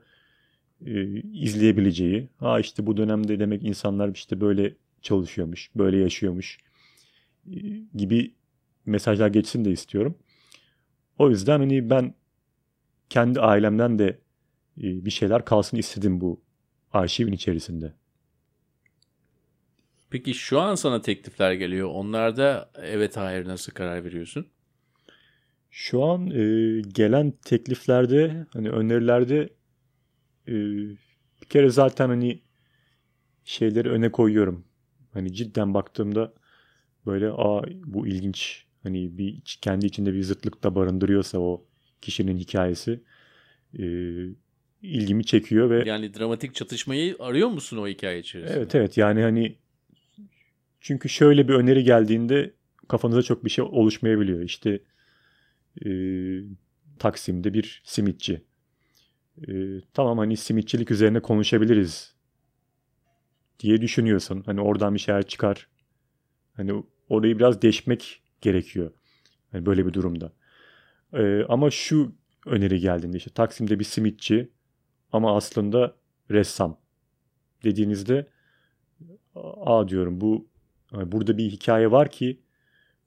e, 0.85 1.21
izleyebileceği 1.21 2.29
ha 2.37 2.59
işte 2.59 2.85
bu 2.85 2.97
dönemde 2.97 3.39
demek 3.39 3.63
insanlar 3.63 4.09
işte 4.09 4.41
böyle 4.41 4.75
çalışıyormuş, 5.01 5.69
böyle 5.75 5.97
yaşıyormuş 5.97 6.57
e, 7.47 7.59
gibi 7.95 8.33
mesajlar 8.85 9.27
geçsin 9.27 9.65
de 9.65 9.71
istiyorum. 9.71 10.17
O 11.17 11.29
yüzden 11.29 11.59
hani 11.59 11.89
ben 11.89 12.13
kendi 13.09 13.39
ailemden 13.39 13.99
de 13.99 14.19
e, 14.77 15.05
bir 15.05 15.11
şeyler 15.11 15.45
kalsın 15.45 15.77
istedim 15.77 16.21
bu 16.21 16.41
arşivin 16.93 17.31
içerisinde. 17.31 17.93
Peki 20.09 20.33
şu 20.33 20.59
an 20.59 20.75
sana 20.75 21.01
teklifler 21.01 21.51
geliyor. 21.51 21.89
Onlarda 21.89 22.71
evet 22.75 23.17
hayır 23.17 23.45
nasıl 23.45 23.71
karar 23.71 24.03
veriyorsun? 24.03 24.47
Şu 25.71 26.03
an 26.03 26.27
e, 26.27 26.81
gelen 26.81 27.33
tekliflerde 27.45 28.45
hani 28.53 28.69
önerilerde 28.69 29.49
e, 30.47 30.53
bir 31.41 31.45
kere 31.49 31.69
zaten 31.69 32.09
hani 32.09 32.41
şeyleri 33.43 33.89
öne 33.89 34.11
koyuyorum. 34.11 34.65
Hani 35.13 35.33
cidden 35.33 35.73
baktığımda 35.73 36.33
böyle 37.05 37.29
aa 37.31 37.63
bu 37.85 38.07
ilginç 38.07 38.65
hani 38.83 39.17
bir 39.17 39.41
kendi 39.61 39.85
içinde 39.85 40.13
bir 40.13 40.23
zıtlık 40.23 40.63
da 40.63 40.75
barındırıyorsa 40.75 41.39
o 41.39 41.65
kişinin 42.01 42.37
hikayesi 42.37 43.03
e, 43.79 43.83
ilgimi 44.81 45.25
çekiyor 45.25 45.69
ve 45.69 45.89
Yani 45.89 46.13
dramatik 46.13 46.55
çatışmayı 46.55 47.15
arıyor 47.19 47.47
musun 47.49 47.77
o 47.77 47.87
hikaye 47.87 48.19
içerisinde? 48.19 48.59
evet 48.59 48.75
evet 48.75 48.97
yani 48.97 49.21
hani 49.21 49.55
çünkü 50.81 51.09
şöyle 51.09 51.47
bir 51.47 51.53
öneri 51.53 51.83
geldiğinde 51.83 52.53
kafanıza 52.87 53.21
çok 53.21 53.45
bir 53.45 53.49
şey 53.49 53.65
oluşmayabiliyor. 53.65 54.41
İşte 54.41 54.79
e, 55.85 55.89
Taksim'de 56.99 57.53
bir 57.53 57.81
simitçi. 57.85 58.45
E, 59.47 59.81
tamam 59.93 60.17
hani 60.17 60.37
simitçilik 60.37 60.91
üzerine 60.91 61.19
konuşabiliriz 61.19 62.15
diye 63.59 63.81
düşünüyorsun. 63.81 64.43
Hani 64.45 64.61
oradan 64.61 64.93
bir 64.93 64.99
şeyler 64.99 65.27
çıkar. 65.27 65.67
Hani 66.53 66.83
orayı 67.09 67.39
biraz 67.39 67.61
deşmek 67.61 68.23
gerekiyor. 68.41 68.91
Hani 69.51 69.65
böyle 69.65 69.85
bir 69.85 69.93
durumda. 69.93 70.33
E, 71.13 71.43
ama 71.49 71.71
şu 71.71 72.15
öneri 72.45 72.79
geldiğinde 72.79 73.17
işte 73.17 73.29
Taksim'de 73.29 73.79
bir 73.79 73.83
simitçi 73.83 74.51
ama 75.11 75.35
aslında 75.35 75.95
ressam 76.31 76.77
dediğinizde 77.63 78.27
aa 79.35 79.87
diyorum 79.87 80.21
bu 80.21 80.47
yani 80.93 81.11
burada 81.11 81.37
bir 81.37 81.49
hikaye 81.49 81.91
var 81.91 82.11
ki 82.11 82.41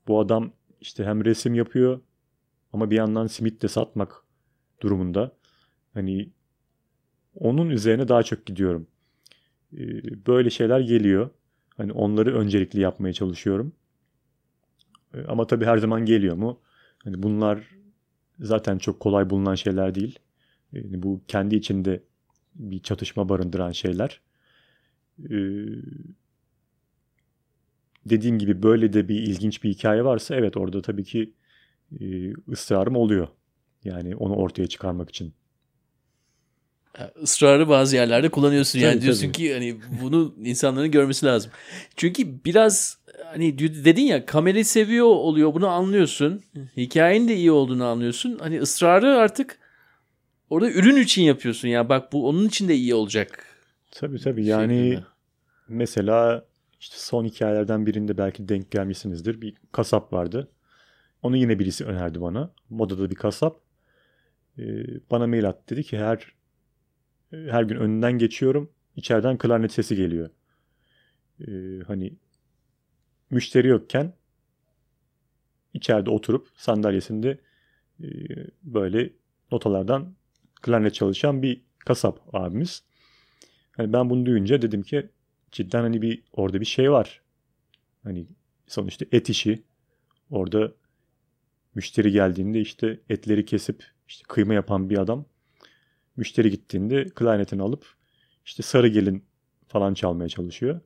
bu 0.09 0.21
adam 0.21 0.53
işte 0.81 1.05
hem 1.05 1.25
resim 1.25 1.55
yapıyor 1.55 2.01
ama 2.75 2.91
bir 2.91 2.97
yandan 2.97 3.27
simit 3.27 3.63
de 3.63 3.69
satmak 3.69 4.23
durumunda. 4.83 5.33
Hani 5.95 6.31
onun 7.35 7.71
üzerine 7.71 8.09
daha 8.09 8.23
çok 8.23 8.47
gidiyorum. 8.47 8.87
Ee, 9.79 10.27
böyle 10.27 10.51
şeyler 10.51 10.81
geliyor. 10.81 11.31
Hani 11.77 11.93
onları 11.93 12.35
öncelikli 12.39 12.81
yapmaya 12.81 13.13
çalışıyorum. 13.13 13.73
Ee, 15.15 15.25
ama 15.29 15.47
tabii 15.47 15.65
her 15.65 15.79
zaman 15.79 16.05
geliyor 16.05 16.37
mu? 16.37 16.61
Hani 17.05 17.23
bunlar 17.23 17.69
zaten 18.41 18.79
çok 18.79 19.01
kolay 19.01 19.31
bulunan 19.31 19.55
şeyler 19.55 19.95
değil. 19.95 20.19
Yani 20.73 21.03
bu 21.03 21.21
kendi 21.29 21.57
içinde 21.57 22.03
bir 22.55 22.83
çatışma 22.83 23.29
barındıran 23.29 23.73
şeyler. 23.73 24.21
Ee, 25.31 25.67
dediğim 28.07 28.39
gibi 28.39 28.63
böyle 28.63 28.93
de 28.93 29.09
bir 29.09 29.17
ilginç 29.23 29.65
bir 29.65 29.71
hikaye 29.71 30.05
varsa 30.05 30.37
evet 30.37 30.57
orada 30.57 30.83
tabii 30.83 31.05
ki 31.05 31.35
ısrarım 32.53 32.97
oluyor. 32.97 33.29
Yani 33.85 34.17
onu 34.17 34.35
ortaya 34.35 34.67
çıkarmak 34.67 35.09
için. 35.11 35.35
ısrarı 37.23 37.69
bazı 37.69 37.97
yerlerde 37.97 38.29
kullanıyorsun. 38.29 38.79
Yani 38.79 38.93
Tabii, 38.93 39.03
diyorsun 39.03 39.23
tabii. 39.23 39.33
ki 39.33 39.53
hani 39.53 39.77
bunu 40.03 40.35
insanların 40.45 40.91
görmesi 40.91 41.27
lazım. 41.27 41.51
Çünkü 41.97 42.45
biraz 42.45 42.99
hani 43.25 43.59
dedin 43.59 44.03
ya 44.03 44.27
kamerayı 44.27 44.65
seviyor 44.65 45.07
oluyor 45.07 45.55
bunu 45.55 45.69
anlıyorsun. 45.69 46.43
Hikayenin 46.77 47.29
de 47.29 47.37
iyi 47.37 47.51
olduğunu 47.51 47.85
anlıyorsun. 47.85 48.39
Hani 48.39 48.61
ısrarı 48.61 49.17
artık 49.17 49.59
orada 50.51 50.71
ürün 50.71 50.97
için 50.97 51.23
yapıyorsun. 51.23 51.69
Ya 51.69 51.89
bak 51.89 52.13
bu 52.13 52.29
onun 52.29 52.49
için 52.49 52.69
de 52.69 52.75
iyi 52.75 52.95
olacak. 52.95 53.47
Tabii 53.91 54.21
tabii 54.21 54.47
yani 54.47 55.03
mesela 55.69 56.45
işte 56.81 56.97
son 56.99 57.25
hikayelerden 57.25 57.87
birinde 57.87 58.19
belki 58.19 58.49
denk 58.49 58.71
gelmişsinizdir. 58.71 59.41
Bir 59.41 59.55
kasap 59.73 60.13
vardı. 60.13 60.49
Onu 61.25 61.37
yine 61.37 61.59
birisi 61.59 61.85
önerdi 61.85 62.21
bana. 62.21 62.53
Modada 62.71 63.11
bir 63.11 63.15
kasap. 63.15 63.61
Ee, 64.59 64.87
bana 65.11 65.27
mail 65.27 65.49
attı. 65.49 65.75
Dedi 65.77 65.83
ki 65.83 65.99
her 65.99 66.35
her 67.31 67.63
gün 67.63 67.77
önünden 67.77 68.19
geçiyorum. 68.19 68.71
İçeriden 68.97 69.39
klarnet 69.39 69.73
sesi 69.73 69.97
geliyor. 69.97 70.31
Ee, 71.41 71.81
hani 71.87 72.13
müşteri 73.31 73.69
yokken 73.69 74.13
içeride 75.75 76.11
oturup 76.11 76.49
sandalyesinde 76.57 77.39
e, 78.03 78.07
böyle 78.63 79.11
notalardan 79.53 80.15
klarnet 80.63 80.95
çalışan 80.95 81.43
bir 81.43 81.63
kasap 81.79 82.35
abimiz. 82.35 82.83
Hani 83.73 83.93
ben 83.93 84.11
bunu 84.11 84.27
duyunca 84.27 84.63
dedim 84.63 84.83
ki 84.83 85.09
cidden 85.53 85.83
hani 85.83 86.03
bir 86.03 86.23
orada 86.33 86.61
bir 86.61 86.67
şey 86.67 86.93
var. 86.93 87.23
Hani 88.03 88.27
sonuçta 88.67 89.07
et 89.13 89.29
işi. 89.29 89.63
Orada 90.31 90.73
müşteri 91.75 92.13
geldiğinde 92.13 92.61
işte 92.61 93.01
etleri 93.09 93.45
kesip 93.45 93.85
işte 94.09 94.25
kıyma 94.29 94.55
yapan 94.55 94.91
bir 94.91 94.99
adam. 94.99 95.27
Müşteri 96.17 96.51
gittiğinde 96.51 97.05
klarnetini 97.05 97.63
alıp 97.63 97.87
işte 98.45 98.63
sarı 98.63 98.89
gelin 98.89 99.25
falan 99.69 99.95
çalmaya 99.95 100.29
çalışıyor. 100.29 100.81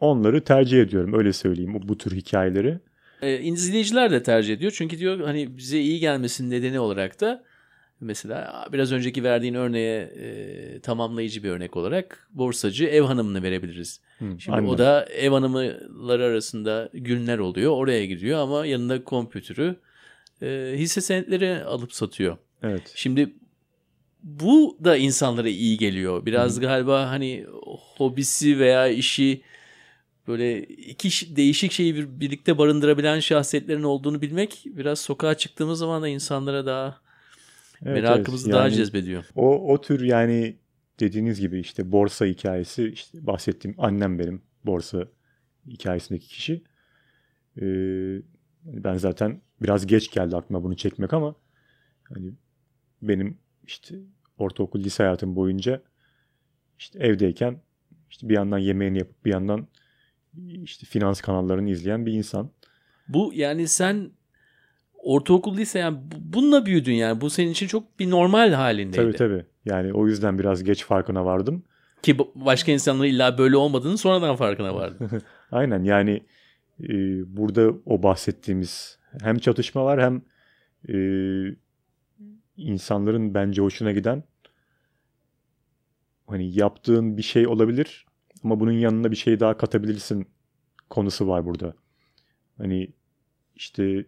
Onları 0.00 0.44
tercih 0.44 0.80
ediyorum 0.80 1.14
öyle 1.14 1.32
söyleyeyim 1.32 1.80
bu 1.82 1.98
tür 1.98 2.16
hikayeleri. 2.16 2.78
Ee, 3.22 3.40
izleyiciler 3.40 4.10
de 4.10 4.22
tercih 4.22 4.54
ediyor. 4.54 4.72
Çünkü 4.76 4.98
diyor 4.98 5.20
hani 5.20 5.56
bize 5.56 5.80
iyi 5.80 6.00
gelmesinin 6.00 6.50
nedeni 6.50 6.80
olarak 6.80 7.20
da 7.20 7.44
mesela 8.02 8.68
biraz 8.72 8.92
önceki 8.92 9.24
verdiğin 9.24 9.54
örneğe 9.54 10.00
e, 10.00 10.80
tamamlayıcı 10.80 11.42
bir 11.42 11.50
örnek 11.50 11.76
olarak 11.76 12.28
borsacı 12.32 12.84
ev 12.84 13.02
hanımını 13.02 13.42
verebiliriz. 13.42 14.00
Hı, 14.18 14.24
Şimdi 14.38 14.56
aynen. 14.56 14.68
o 14.68 14.78
da 14.78 15.04
ev 15.04 15.30
hanımları 15.30 16.24
arasında 16.24 16.90
günler 16.94 17.38
oluyor. 17.38 17.72
Oraya 17.72 18.06
gidiyor 18.06 18.38
ama 18.40 18.66
yanında 18.66 19.04
kompütürü 19.04 19.76
e, 20.42 20.72
hisse 20.76 21.00
senetleri 21.00 21.64
alıp 21.64 21.92
satıyor. 21.92 22.36
Evet. 22.62 22.92
Şimdi 22.94 23.32
bu 24.22 24.78
da 24.84 24.96
insanlara 24.96 25.48
iyi 25.48 25.78
geliyor. 25.78 26.26
Biraz 26.26 26.60
galiba 26.60 27.10
hani 27.10 27.46
hobisi 27.96 28.58
veya 28.58 28.88
işi 28.88 29.42
böyle 30.28 30.62
iki 30.64 31.36
değişik 31.36 31.72
şeyi 31.72 31.94
bir- 31.94 32.20
birlikte 32.20 32.58
barındırabilen 32.58 33.20
şahsiyetlerin 33.20 33.82
olduğunu 33.82 34.22
bilmek 34.22 34.62
biraz 34.66 35.00
sokağa 35.00 35.34
çıktığımız 35.34 35.78
zaman 35.78 36.02
da 36.02 36.08
insanlara 36.08 36.66
daha 36.66 37.01
Evet, 37.84 38.02
merakımızı 38.02 38.46
evet. 38.46 38.54
daha 38.54 38.64
Yani 38.64 38.74
cezbediyor. 38.74 39.24
O, 39.34 39.72
o 39.72 39.80
tür 39.80 40.00
yani 40.00 40.58
dediğiniz 41.00 41.40
gibi 41.40 41.60
işte 41.60 41.92
borsa 41.92 42.26
hikayesi 42.26 42.88
işte 42.88 43.26
bahsettiğim 43.26 43.74
annem 43.78 44.18
benim 44.18 44.42
borsa 44.64 45.08
hikayesindeki 45.66 46.28
kişi. 46.28 46.64
Ee, 47.60 48.22
ben 48.64 48.96
zaten 48.96 49.40
biraz 49.62 49.86
geç 49.86 50.10
geldi 50.10 50.36
aklıma 50.36 50.62
bunu 50.62 50.76
çekmek 50.76 51.12
ama 51.12 51.34
hani 52.02 52.32
benim 53.02 53.38
işte 53.66 53.96
ortaokul 54.38 54.84
lise 54.84 55.02
hayatım 55.02 55.36
boyunca 55.36 55.82
işte 56.78 56.98
evdeyken 56.98 57.60
işte 58.10 58.28
bir 58.28 58.34
yandan 58.34 58.58
yemeğini 58.58 58.98
yapıp 58.98 59.24
bir 59.24 59.30
yandan 59.30 59.68
işte 60.62 60.86
finans 60.86 61.20
kanallarını 61.20 61.70
izleyen 61.70 62.06
bir 62.06 62.12
insan. 62.12 62.50
Bu 63.08 63.32
yani 63.34 63.68
sen 63.68 64.10
ortaokul 65.02 65.56
lise 65.56 65.78
yani 65.78 65.96
bu- 66.02 66.34
bununla 66.38 66.66
büyüdün 66.66 66.92
yani. 66.92 67.20
Bu 67.20 67.30
senin 67.30 67.50
için 67.50 67.66
çok 67.66 67.98
bir 67.98 68.10
normal 68.10 68.52
halindeydi. 68.52 68.96
Tabii 68.96 69.12
tabii. 69.12 69.44
Yani 69.64 69.92
o 69.92 70.06
yüzden 70.06 70.38
biraz 70.38 70.64
geç 70.64 70.84
farkına 70.84 71.24
vardım. 71.24 71.64
Ki 72.02 72.18
başka 72.34 72.72
insanların 72.72 73.08
illa 73.08 73.38
böyle 73.38 73.56
olmadığını 73.56 73.98
sonradan 73.98 74.36
farkına 74.36 74.74
vardın. 74.74 75.10
Aynen 75.52 75.84
yani 75.84 76.22
e, 76.82 76.88
burada 77.36 77.70
o 77.86 78.02
bahsettiğimiz 78.02 78.98
hem 79.22 79.38
çatışma 79.38 79.84
var 79.84 80.02
hem 80.02 80.22
e, 80.88 80.96
insanların 82.56 83.34
bence 83.34 83.62
hoşuna 83.62 83.92
giden 83.92 84.22
hani 86.26 86.58
yaptığın 86.58 87.16
bir 87.16 87.22
şey 87.22 87.46
olabilir 87.46 88.06
ama 88.44 88.60
bunun 88.60 88.72
yanına 88.72 89.10
bir 89.10 89.16
şey 89.16 89.40
daha 89.40 89.56
katabilirsin 89.56 90.26
konusu 90.90 91.28
var 91.28 91.44
burada. 91.46 91.74
Hani 92.58 92.90
işte 93.56 94.04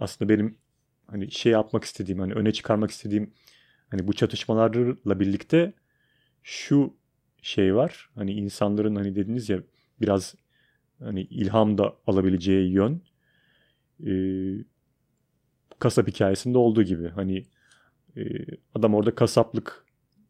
aslında 0.00 0.28
benim 0.28 0.58
hani 1.06 1.30
şey 1.30 1.52
yapmak 1.52 1.84
istediğim 1.84 2.20
hani 2.20 2.32
öne 2.32 2.52
çıkarmak 2.52 2.90
istediğim 2.90 3.32
hani 3.90 4.08
bu 4.08 4.12
çatışmalarla 4.12 5.20
birlikte 5.20 5.72
şu 6.42 6.96
şey 7.42 7.74
var. 7.74 8.10
Hani 8.14 8.32
insanların 8.32 8.96
hani 8.96 9.14
dediniz 9.14 9.48
ya 9.48 9.62
biraz 10.00 10.34
hani 10.98 11.22
ilham 11.22 11.78
da 11.78 11.96
alabileceği 12.06 12.72
yön 12.72 13.02
e, 14.06 14.12
kasap 15.78 16.08
hikayesinde 16.08 16.58
olduğu 16.58 16.82
gibi 16.82 17.08
hani 17.08 17.46
e, 18.16 18.22
adam 18.74 18.94
orada 18.94 19.14
kasaplık 19.14 19.84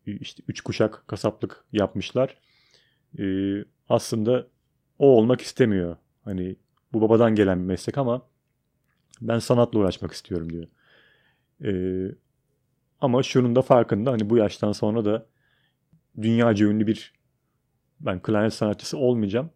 işte 0.06 0.42
üç 0.48 0.60
kuşak 0.60 1.04
kasaplık 1.06 1.64
yapmışlar. 1.72 2.38
E, 3.18 3.25
aslında 3.88 4.46
o 4.98 5.06
olmak 5.06 5.40
istemiyor. 5.40 5.96
Hani 6.25 6.56
bu 6.92 7.00
babadan 7.00 7.34
gelen 7.34 7.58
bir 7.58 7.64
meslek 7.64 7.98
ama 7.98 8.27
ben 9.20 9.38
sanatla 9.38 9.78
uğraşmak 9.78 10.12
istiyorum 10.12 10.52
diyor. 10.52 10.66
E, 11.64 11.70
ama 13.00 13.22
şunun 13.22 13.56
da 13.56 13.62
farkında 13.62 14.12
hani 14.12 14.30
bu 14.30 14.37
yaştan 14.37 14.72
sonra 14.72 15.04
da 15.04 15.26
dünyaca 16.22 16.66
ünlü 16.66 16.87
bir 16.87 17.12
ben 18.00 18.22
klarnet 18.22 18.54
sanatçısı 18.54 18.98
olmayacağım. 18.98 19.50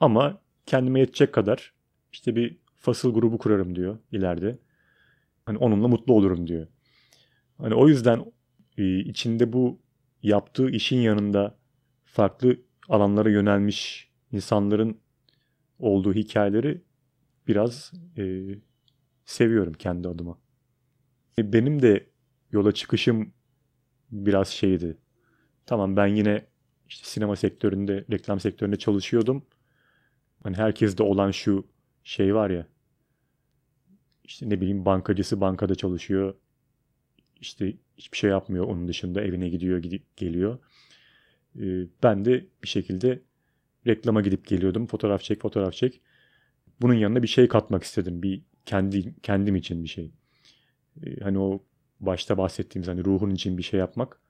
Ama 0.00 0.40
kendime 0.66 1.00
yetecek 1.00 1.34
kadar 1.34 1.72
işte 2.12 2.36
bir 2.36 2.58
fasıl 2.74 3.14
grubu 3.14 3.38
kurarım 3.38 3.74
diyor 3.76 3.98
ileride. 4.12 4.58
Hani 5.46 5.58
onunla 5.58 5.88
mutlu 5.88 6.14
olurum 6.14 6.46
diyor. 6.46 6.66
Hani 7.58 7.74
o 7.74 7.88
yüzden 7.88 8.24
e, 8.78 8.98
içinde 8.98 9.52
bu 9.52 9.80
yaptığı 10.22 10.70
işin 10.70 10.98
yanında 10.98 11.56
farklı 12.04 12.56
alanlara 12.88 13.30
yönelmiş 13.30 14.10
insanların 14.32 15.00
olduğu 15.78 16.14
hikayeleri 16.14 16.82
biraz 17.50 17.92
e, 18.18 18.54
seviyorum 19.24 19.72
kendi 19.72 20.08
adıma. 20.08 20.38
Benim 21.38 21.82
de 21.82 22.06
yola 22.52 22.72
çıkışım 22.72 23.32
biraz 24.10 24.48
şeydi. 24.48 24.98
Tamam 25.66 25.96
ben 25.96 26.06
yine 26.06 26.46
işte 26.88 27.06
sinema 27.06 27.36
sektöründe, 27.36 28.04
reklam 28.10 28.40
sektöründe 28.40 28.76
çalışıyordum. 28.76 29.46
Hani 30.42 30.56
herkeste 30.56 31.02
olan 31.02 31.30
şu 31.30 31.66
şey 32.04 32.34
var 32.34 32.50
ya. 32.50 32.66
İşte 34.24 34.48
ne 34.48 34.60
bileyim 34.60 34.84
bankacısı 34.84 35.40
bankada 35.40 35.74
çalışıyor. 35.74 36.34
İşte 37.40 37.76
hiçbir 37.96 38.18
şey 38.18 38.30
yapmıyor 38.30 38.64
onun 38.64 38.88
dışında 38.88 39.22
evine 39.22 39.48
gidiyor 39.48 39.78
gidip 39.78 40.16
geliyor. 40.16 40.58
Ee, 41.60 41.86
ben 42.02 42.24
de 42.24 42.46
bir 42.62 42.68
şekilde 42.68 43.22
reklama 43.86 44.20
gidip 44.20 44.46
geliyordum. 44.46 44.86
Fotoğraf 44.86 45.22
çek, 45.22 45.42
fotoğraf 45.42 45.72
çek. 45.72 46.00
Bunun 46.82 46.94
yanına 46.94 47.22
bir 47.22 47.28
şey 47.28 47.48
katmak 47.48 47.82
istedim. 47.82 48.22
Bir 48.22 48.42
kendi 48.66 49.20
kendim 49.22 49.56
için 49.56 49.84
bir 49.84 49.88
şey. 49.88 50.12
Ee, 51.02 51.20
hani 51.20 51.38
o 51.38 51.62
başta 52.00 52.38
bahsettiğimiz 52.38 52.88
hani 52.88 53.04
ruhun 53.04 53.30
için 53.30 53.58
bir 53.58 53.62
şey 53.62 53.80
yapmak. 53.80 54.20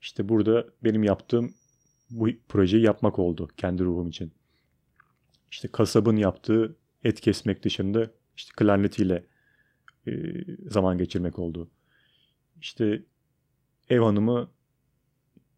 İşte 0.00 0.28
burada 0.28 0.66
benim 0.84 1.02
yaptığım 1.02 1.54
bu 2.10 2.28
projeyi 2.48 2.82
yapmak 2.82 3.18
oldu 3.18 3.48
kendi 3.56 3.84
ruhum 3.84 4.08
için. 4.08 4.32
İşte 5.50 5.68
kasabın 5.68 6.16
yaptığı 6.16 6.76
et 7.04 7.20
kesmek 7.20 7.64
dışında 7.64 8.10
işte 8.36 8.52
klarnetiyle 8.56 9.26
e, 10.06 10.12
zaman 10.70 10.98
geçirmek 10.98 11.38
oldu. 11.38 11.70
İşte 12.60 13.02
ev 13.88 14.00
hanımı 14.00 14.50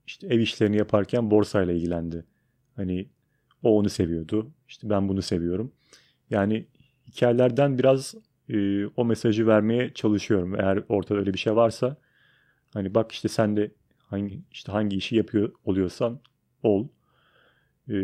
işte 0.07 0.27
ev 0.27 0.39
işlerini 0.39 0.77
yaparken 0.77 1.31
borsayla 1.31 1.75
ilgilendi. 1.75 2.25
Hani 2.77 3.09
o 3.63 3.79
onu 3.79 3.89
seviyordu. 3.89 4.53
İşte 4.69 4.91
ben 4.91 5.09
bunu 5.09 5.23
seviyorum. 5.23 5.73
Yani 6.33 6.67
hikayelerden 7.07 7.79
biraz 7.79 8.15
e, 8.49 8.87
o 8.87 9.05
mesajı 9.05 9.47
vermeye 9.47 9.95
çalışıyorum. 9.95 10.61
Eğer 10.61 10.83
ortada 10.89 11.19
öyle 11.19 11.35
bir 11.35 11.39
şey 11.39 11.57
varsa 11.57 11.97
hani 12.73 12.95
bak 12.95 13.13
işte 13.13 13.29
sen 13.29 13.57
de 13.57 13.71
hangi 13.99 14.41
işte 14.51 14.73
hangi 14.73 14.97
işi 14.97 15.17
yapıyor 15.17 15.53
oluyorsan 15.65 16.21
ol. 16.63 16.89
E, 17.89 17.95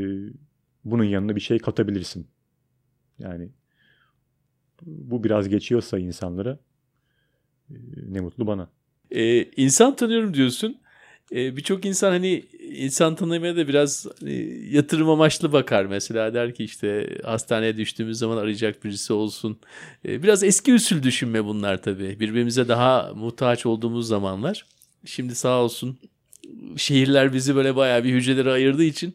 bunun 0.84 1.04
yanına 1.04 1.36
bir 1.36 1.40
şey 1.40 1.58
katabilirsin. 1.58 2.26
Yani 3.18 3.48
bu 4.82 5.24
biraz 5.24 5.48
geçiyorsa 5.48 5.98
insanlara 5.98 6.58
e, 7.70 7.74
ne 8.08 8.20
mutlu 8.20 8.46
bana. 8.46 8.70
Ee, 9.10 9.42
insan 9.42 9.96
tanıyorum 9.96 10.34
diyorsun. 10.34 10.80
Ee, 11.32 11.56
Birçok 11.56 11.84
insan 11.84 12.10
hani 12.10 12.44
insan 12.74 13.14
tanımaya 13.14 13.56
da 13.56 13.68
biraz 13.68 14.06
hani, 14.20 14.60
yatırım 14.70 15.08
amaçlı 15.10 15.52
bakar 15.52 15.84
mesela 15.84 16.34
der 16.34 16.54
ki 16.54 16.64
işte 16.64 17.18
hastaneye 17.24 17.76
düştüğümüz 17.76 18.18
zaman 18.18 18.36
arayacak 18.36 18.84
birisi 18.84 19.12
olsun. 19.12 19.58
Biraz 20.04 20.42
eski 20.42 20.74
usul 20.74 21.02
düşünme 21.02 21.44
bunlar 21.44 21.82
tabii. 21.82 22.20
Birbirimize 22.20 22.68
daha 22.68 23.12
muhtaç 23.14 23.66
olduğumuz 23.66 24.08
zamanlar. 24.08 24.66
Şimdi 25.04 25.34
sağ 25.34 25.62
olsun 25.62 25.98
şehirler 26.76 27.32
bizi 27.32 27.56
böyle 27.56 27.76
bayağı 27.76 28.04
bir 28.04 28.12
hücrelere 28.12 28.50
ayırdığı 28.50 28.84
için 28.84 29.14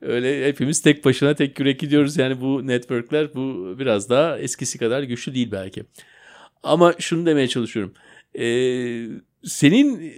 öyle 0.00 0.48
hepimiz 0.48 0.82
tek 0.82 1.04
başına 1.04 1.34
tek 1.34 1.60
yürek 1.60 1.80
gidiyoruz. 1.80 2.16
Yani 2.16 2.40
bu 2.40 2.66
networkler 2.66 3.34
bu 3.34 3.76
biraz 3.78 4.10
daha 4.10 4.38
eskisi 4.38 4.78
kadar 4.78 5.02
güçlü 5.02 5.34
değil 5.34 5.52
belki. 5.52 5.84
Ama 6.62 6.94
şunu 6.98 7.26
demeye 7.26 7.48
çalışıyorum. 7.48 7.94
Ee, 8.38 9.06
senin 9.44 10.12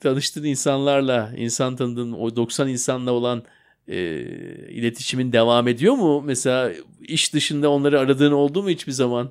tanıştığın 0.00 0.44
insanlarla, 0.44 1.32
insan 1.36 1.76
tanıdığın 1.76 2.12
o 2.12 2.36
90 2.36 2.68
insanla 2.68 3.12
olan 3.12 3.42
e, 3.88 4.20
iletişimin 4.68 5.32
devam 5.32 5.68
ediyor 5.68 5.94
mu? 5.94 6.22
Mesela 6.22 6.72
iş 7.00 7.34
dışında 7.34 7.70
onları 7.70 8.00
aradığın 8.00 8.32
oldu 8.32 8.62
mu 8.62 8.70
hiçbir 8.70 8.92
zaman? 8.92 9.30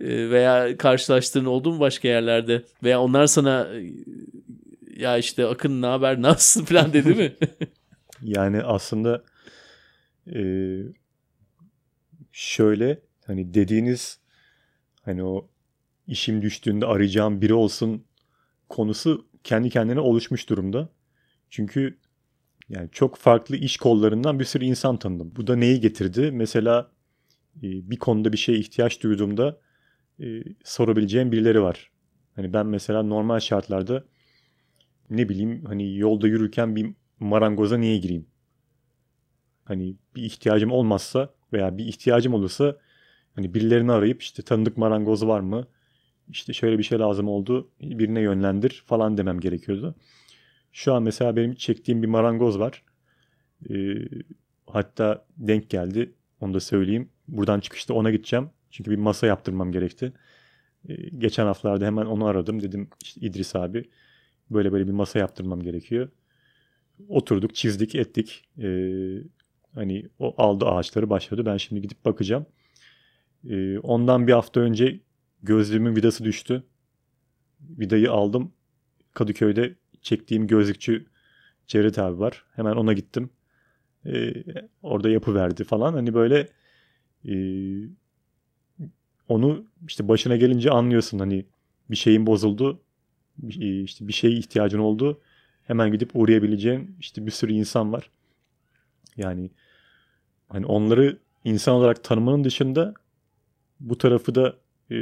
E, 0.00 0.30
veya 0.30 0.76
karşılaştığın 0.76 1.44
oldu 1.44 1.72
mu 1.72 1.80
başka 1.80 2.08
yerlerde? 2.08 2.62
Veya 2.82 3.00
onlar 3.00 3.26
sana 3.26 3.68
e, 3.74 3.92
ya 4.96 5.18
işte 5.18 5.46
Akın 5.46 5.82
ne 5.82 5.86
haber 5.86 6.22
nasılsın 6.22 6.64
falan 6.64 6.92
dedi 6.92 7.14
mi? 7.14 7.32
Yani 8.22 8.62
aslında 8.62 9.24
e, 10.34 10.40
şöyle 12.32 13.00
hani 13.26 13.54
dediğiniz 13.54 14.18
hani 15.02 15.24
o 15.24 15.48
işim 16.06 16.42
düştüğünde 16.42 16.86
arayacağım 16.86 17.40
biri 17.40 17.54
olsun 17.54 18.04
konusu 18.68 19.26
kendi 19.44 19.70
kendine 19.70 20.00
oluşmuş 20.00 20.48
durumda. 20.48 20.88
Çünkü 21.50 21.98
yani 22.68 22.88
çok 22.92 23.16
farklı 23.16 23.56
iş 23.56 23.76
kollarından 23.76 24.40
bir 24.40 24.44
sürü 24.44 24.64
insan 24.64 24.96
tanıdım. 24.96 25.32
Bu 25.36 25.46
da 25.46 25.56
neyi 25.56 25.80
getirdi? 25.80 26.30
Mesela 26.32 26.90
e, 27.58 27.62
bir 27.90 27.96
konuda 27.96 28.32
bir 28.32 28.38
şeye 28.38 28.58
ihtiyaç 28.58 29.02
duyduğumda 29.02 29.60
e, 30.20 30.42
sorabileceğim 30.64 31.32
birileri 31.32 31.62
var. 31.62 31.90
Hani 32.36 32.52
ben 32.52 32.66
mesela 32.66 33.02
normal 33.02 33.40
şartlarda 33.40 34.04
ne 35.10 35.28
bileyim 35.28 35.64
hani 35.64 35.96
yolda 35.96 36.28
yürürken 36.28 36.76
bir 36.76 36.94
marangoza 37.20 37.76
niye 37.76 37.98
gireyim? 37.98 38.26
Hani 39.64 39.96
bir 40.16 40.22
ihtiyacım 40.22 40.70
olmazsa 40.70 41.34
veya 41.52 41.78
bir 41.78 41.84
ihtiyacım 41.84 42.34
olursa 42.34 42.76
hani 43.34 43.54
birilerini 43.54 43.92
arayıp 43.92 44.22
işte 44.22 44.42
tanıdık 44.42 44.76
marangoz 44.76 45.26
var 45.26 45.40
mı? 45.40 45.68
İşte 46.28 46.52
şöyle 46.52 46.78
bir 46.78 46.82
şey 46.82 46.98
lazım 46.98 47.28
oldu 47.28 47.70
birine 47.80 48.20
yönlendir 48.20 48.82
falan 48.86 49.18
demem 49.18 49.40
gerekiyordu. 49.40 49.94
Şu 50.72 50.94
an 50.94 51.02
mesela 51.02 51.36
benim 51.36 51.54
çektiğim 51.54 52.02
bir 52.02 52.08
marangoz 52.08 52.58
var. 52.58 52.82
Ee, 53.70 53.94
hatta 54.66 55.26
denk 55.36 55.70
geldi 55.70 56.14
onu 56.40 56.54
da 56.54 56.60
söyleyeyim. 56.60 57.08
Buradan 57.28 57.60
çıkışta 57.60 57.94
ona 57.94 58.10
gideceğim. 58.10 58.50
Çünkü 58.70 58.90
bir 58.90 58.96
masa 58.96 59.26
yaptırmam 59.26 59.72
gerekti. 59.72 60.12
Ee, 60.88 60.94
geçen 61.18 61.46
haftalarda 61.46 61.86
hemen 61.86 62.06
onu 62.06 62.26
aradım. 62.26 62.62
Dedim 62.62 62.88
işte 63.02 63.20
İdris 63.20 63.56
abi 63.56 63.84
böyle 64.50 64.72
böyle 64.72 64.86
bir 64.86 64.92
masa 64.92 65.18
yaptırmam 65.18 65.62
gerekiyor. 65.62 66.08
Oturduk, 67.08 67.54
çizdik, 67.54 67.94
ettik. 67.94 68.44
Ee, 68.58 69.16
hani 69.74 70.08
o 70.18 70.34
aldı 70.38 70.66
ağaçları 70.66 71.10
başladı. 71.10 71.46
Ben 71.46 71.56
şimdi 71.56 71.82
gidip 71.82 72.04
bakacağım. 72.04 72.46
Ee, 73.50 73.78
ondan 73.78 74.26
bir 74.26 74.32
hafta 74.32 74.60
önce 74.60 75.00
gözlüğümün 75.44 75.96
vidası 75.96 76.24
düştü. 76.24 76.62
Vidayı 77.60 78.12
aldım. 78.12 78.52
Kadıköy'de 79.14 79.74
çektiğim 80.02 80.46
gözlükçü 80.46 81.06
Cevdet 81.66 81.98
abi 81.98 82.18
var. 82.18 82.44
Hemen 82.52 82.76
ona 82.76 82.92
gittim. 82.92 83.30
Ee, 84.06 84.34
orada 84.82 85.10
yapı 85.10 85.34
verdi 85.34 85.64
falan. 85.64 85.92
Hani 85.92 86.14
böyle 86.14 86.48
e, 87.28 87.34
onu 89.28 89.64
işte 89.86 90.08
başına 90.08 90.36
gelince 90.36 90.70
anlıyorsun 90.70 91.18
hani 91.18 91.46
bir 91.90 91.96
şeyin 91.96 92.26
bozuldu. 92.26 92.80
işte 93.48 94.08
bir 94.08 94.12
şeye 94.12 94.32
ihtiyacın 94.34 94.78
oldu. 94.78 95.20
Hemen 95.62 95.92
gidip 95.92 96.10
uğrayabileceğin 96.14 96.96
işte 97.00 97.26
bir 97.26 97.30
sürü 97.30 97.52
insan 97.52 97.92
var. 97.92 98.10
Yani 99.16 99.50
hani 100.48 100.66
onları 100.66 101.18
insan 101.44 101.74
olarak 101.74 102.04
tanımanın 102.04 102.44
dışında 102.44 102.94
bu 103.80 103.98
tarafı 103.98 104.34
da 104.34 104.56
e, 104.90 104.96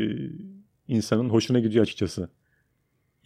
insanın 0.88 1.29
hoşuna 1.29 1.59
gidiyor 1.59 1.83
açıkçası. 1.83 2.29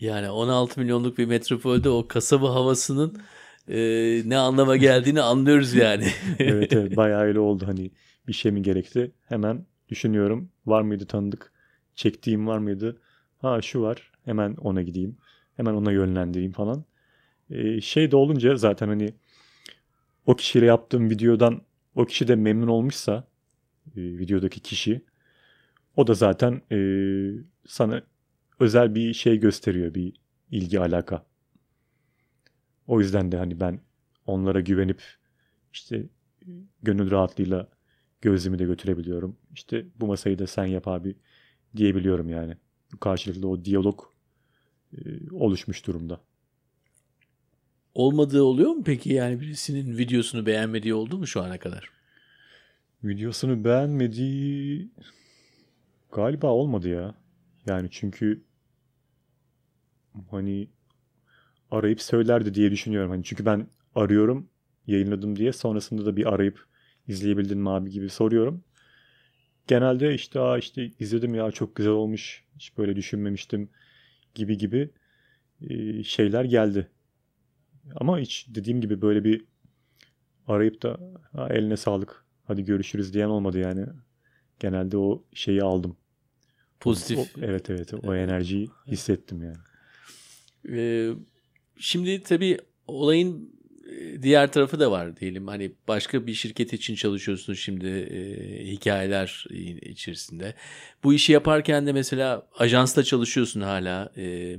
Yani 0.00 0.30
16 0.30 0.80
milyonluk 0.80 1.18
bir 1.18 1.26
metropolde 1.26 1.88
o 1.88 2.08
kasaba 2.08 2.54
havasının 2.54 3.20
e, 3.68 3.78
ne 4.26 4.36
anlama 4.38 4.76
geldiğini 4.76 5.20
anlıyoruz 5.22 5.74
yani. 5.74 6.08
evet 6.38 6.72
evet. 6.72 6.96
Bayağı 6.96 7.22
öyle 7.22 7.38
oldu. 7.38 7.66
Hani 7.66 7.90
bir 8.28 8.32
şey 8.32 8.52
mi 8.52 8.62
gerekti? 8.62 9.12
Hemen 9.28 9.66
düşünüyorum. 9.88 10.50
Var 10.66 10.82
mıydı 10.82 11.06
tanıdık? 11.06 11.52
Çektiğim 11.94 12.46
var 12.46 12.58
mıydı? 12.58 13.00
Ha 13.38 13.62
şu 13.62 13.82
var. 13.82 14.12
Hemen 14.24 14.54
ona 14.54 14.82
gideyim. 14.82 15.16
Hemen 15.56 15.74
ona 15.74 15.92
yönlendireyim 15.92 16.52
falan. 16.52 16.84
Ee, 17.50 17.80
şey 17.80 18.10
de 18.10 18.16
olunca 18.16 18.56
zaten 18.56 18.88
hani 18.88 19.14
o 20.26 20.36
kişiyle 20.36 20.66
yaptığım 20.66 21.10
videodan 21.10 21.62
o 21.94 22.04
kişi 22.04 22.28
de 22.28 22.36
memnun 22.36 22.68
olmuşsa 22.68 23.28
e, 23.96 24.00
videodaki 24.00 24.60
kişi 24.60 25.00
o 25.96 26.06
da 26.06 26.14
zaten 26.14 26.62
e, 26.72 26.78
sana 27.66 28.02
özel 28.60 28.94
bir 28.94 29.14
şey 29.14 29.40
gösteriyor, 29.40 29.94
bir 29.94 30.12
ilgi 30.50 30.80
alaka. 30.80 31.26
O 32.86 33.00
yüzden 33.00 33.32
de 33.32 33.36
hani 33.36 33.60
ben 33.60 33.80
onlara 34.26 34.60
güvenip 34.60 35.02
işte 35.72 36.06
gönül 36.82 37.10
rahatlığıyla 37.10 37.68
gözümü 38.20 38.58
de 38.58 38.64
götürebiliyorum. 38.64 39.36
İşte 39.54 39.86
bu 40.00 40.06
masayı 40.06 40.38
da 40.38 40.46
sen 40.46 40.64
yap 40.64 40.88
abi 40.88 41.16
diyebiliyorum 41.76 42.28
yani. 42.28 42.56
Karşılıklı 43.00 43.48
o 43.48 43.64
diyalog 43.64 44.00
e, 44.92 44.98
oluşmuş 45.30 45.86
durumda. 45.86 46.20
Olmadığı 47.94 48.42
oluyor 48.42 48.70
mu 48.70 48.82
peki 48.84 49.12
yani 49.12 49.40
birisinin 49.40 49.98
videosunu 49.98 50.46
beğenmediği 50.46 50.94
oldu 50.94 51.18
mu 51.18 51.26
şu 51.26 51.42
ana 51.42 51.58
kadar? 51.58 51.90
Videosunu 53.04 53.64
beğenmediği 53.64 54.90
Galiba 56.16 56.46
olmadı 56.52 56.88
ya. 56.88 57.14
Yani 57.66 57.88
çünkü 57.90 58.44
hani 60.30 60.68
arayıp 61.70 62.00
söylerdi 62.02 62.54
diye 62.54 62.70
düşünüyorum. 62.70 63.10
Hani 63.10 63.24
çünkü 63.24 63.46
ben 63.46 63.66
arıyorum 63.94 64.48
yayınladım 64.86 65.36
diye 65.36 65.52
sonrasında 65.52 66.06
da 66.06 66.16
bir 66.16 66.26
arayıp 66.34 66.66
izleyebildin 67.08 67.58
mi 67.58 67.70
abi 67.70 67.90
gibi 67.90 68.08
soruyorum. 68.10 68.64
Genelde 69.66 70.14
işte 70.14 70.40
Aa 70.40 70.58
işte 70.58 70.90
izledim 70.98 71.34
ya 71.34 71.50
çok 71.50 71.76
güzel 71.76 71.92
olmuş. 71.92 72.44
Hiç 72.56 72.78
böyle 72.78 72.96
düşünmemiştim. 72.96 73.70
gibi 74.34 74.58
gibi 74.58 74.90
e, 75.70 76.02
şeyler 76.04 76.44
geldi. 76.44 76.90
Ama 77.96 78.18
hiç 78.18 78.46
dediğim 78.48 78.80
gibi 78.80 79.02
böyle 79.02 79.24
bir 79.24 79.44
arayıp 80.48 80.82
da 80.82 80.98
eline 81.50 81.76
sağlık 81.76 82.24
hadi 82.44 82.64
görüşürüz 82.64 83.14
diyen 83.14 83.28
olmadı 83.28 83.58
yani. 83.58 83.86
Genelde 84.60 84.96
o 84.98 85.24
şeyi 85.34 85.62
aldım. 85.62 85.96
Pozitif. 86.80 87.18
O, 87.18 87.26
evet 87.42 87.70
evet 87.70 87.94
o 87.94 88.14
enerjiyi 88.14 88.68
hissettim 88.86 89.42
yani. 89.42 89.56
Ee, 90.78 91.10
şimdi 91.78 92.22
tabii 92.22 92.58
olayın 92.86 93.56
e, 93.90 94.22
diğer 94.22 94.52
tarafı 94.52 94.80
da 94.80 94.90
var 94.90 95.16
diyelim. 95.16 95.46
Hani 95.46 95.72
başka 95.88 96.26
bir 96.26 96.34
şirket 96.34 96.72
için 96.72 96.94
çalışıyorsun 96.94 97.54
şimdi 97.54 97.86
e, 97.86 98.20
hikayeler 98.66 99.44
içerisinde. 99.82 100.54
Bu 101.04 101.14
işi 101.14 101.32
yaparken 101.32 101.86
de 101.86 101.92
mesela 101.92 102.48
ajansla 102.58 103.02
çalışıyorsun 103.04 103.60
hala. 103.60 104.12
E, 104.16 104.56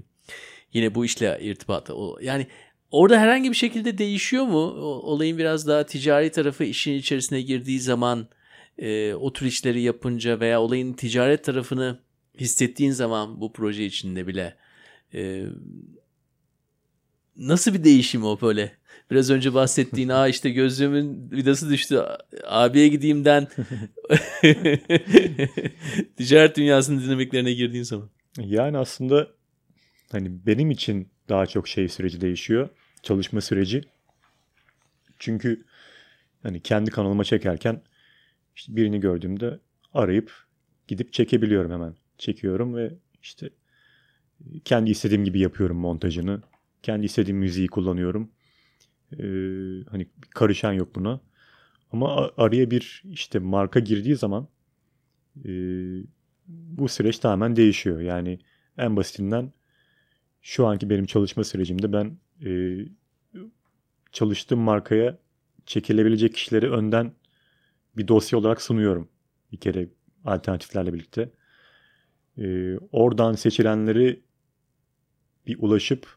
yine 0.73 0.95
bu 0.95 1.06
işle 1.06 1.38
irtibat. 1.41 1.89
Yani 2.21 2.47
orada 2.91 3.19
herhangi 3.19 3.49
bir 3.49 3.56
şekilde 3.56 3.97
değişiyor 3.97 4.43
mu? 4.43 4.60
Olayın 4.82 5.38
biraz 5.38 5.67
daha 5.67 5.86
ticari 5.86 6.32
tarafı 6.32 6.63
işin 6.63 6.93
içerisine 6.93 7.41
girdiği 7.41 7.80
zaman 7.80 8.27
e, 8.77 9.13
o 9.13 9.34
tür 9.34 9.45
işleri 9.45 9.82
yapınca 9.82 10.39
veya 10.39 10.62
olayın 10.62 10.93
ticaret 10.93 11.43
tarafını 11.43 11.99
hissettiğin 12.39 12.91
zaman 12.91 13.41
bu 13.41 13.54
proje 13.54 13.86
içinde 13.86 14.28
bile 14.28 14.56
e, 15.13 15.45
nasıl 17.38 17.73
bir 17.73 17.84
değişim 17.84 18.23
o 18.23 18.41
böyle? 18.41 18.71
Biraz 19.12 19.30
önce 19.30 19.54
bahsettiğin 19.54 20.10
aa 20.10 20.28
işte 20.28 20.50
gözlüğümün 20.50 21.32
vidası 21.32 21.69
düştü 21.69 22.04
abiye 22.43 22.88
gideyimden 22.88 23.47
ticaret 26.17 26.58
dünyasının 26.58 27.02
dinamiklerine 27.04 27.54
girdiğin 27.54 27.84
zaman. 27.84 28.10
Yani 28.38 28.78
aslında 28.78 29.28
hani 30.12 30.45
benim 30.45 30.71
için 30.71 31.10
daha 31.30 31.45
çok 31.45 31.67
şey 31.67 31.89
süreci 31.89 32.21
değişiyor. 32.21 32.69
Çalışma 33.04 33.41
süreci. 33.41 33.82
Çünkü 35.19 35.65
hani 36.43 36.62
kendi 36.62 36.91
kanalıma 36.91 37.23
çekerken 37.23 37.82
işte 38.56 38.76
birini 38.76 39.00
gördüğümde 39.00 39.60
arayıp 39.93 40.34
gidip 40.88 41.13
çekebiliyorum 41.13 41.71
hemen. 41.71 41.95
Çekiyorum 42.17 42.75
ve 42.75 42.93
işte 43.21 43.49
kendi 44.65 44.91
istediğim 44.91 45.23
gibi 45.23 45.39
yapıyorum 45.39 45.77
montajını. 45.77 46.41
Kendi 46.84 47.06
istediğim 47.06 47.38
müziği 47.38 47.67
kullanıyorum. 47.67 48.32
Ee, 49.12 49.17
hani 49.89 50.08
karışan 50.30 50.73
yok 50.73 50.95
buna. 50.95 51.21
Ama 51.91 52.32
araya 52.38 52.71
bir 52.71 53.03
işte 53.06 53.39
marka 53.39 53.80
girdiği 53.80 54.15
zaman 54.15 54.47
e, 55.45 55.51
bu 56.47 56.88
süreç 56.88 57.19
tamamen 57.19 57.56
değişiyor. 57.56 58.01
Yani 58.01 58.39
en 58.77 58.95
basitinden 58.95 59.53
şu 60.41 60.67
anki 60.67 60.89
benim 60.89 61.06
çalışma 61.06 61.43
sürecimde 61.43 61.93
ben 61.93 62.17
e, 62.45 62.80
çalıştığım 64.12 64.60
markaya 64.60 65.17
çekilebilecek 65.65 66.34
kişileri 66.34 66.71
önden 66.71 67.13
bir 67.97 68.08
dosya 68.08 68.39
olarak 68.39 68.62
sunuyorum. 68.62 69.10
Bir 69.51 69.58
kere 69.58 69.89
alternatiflerle 70.25 70.93
birlikte. 70.93 71.30
E, 72.38 72.78
oradan 72.91 73.34
seçilenleri 73.34 74.23
bir 75.47 75.58
ulaşıp 75.60 76.08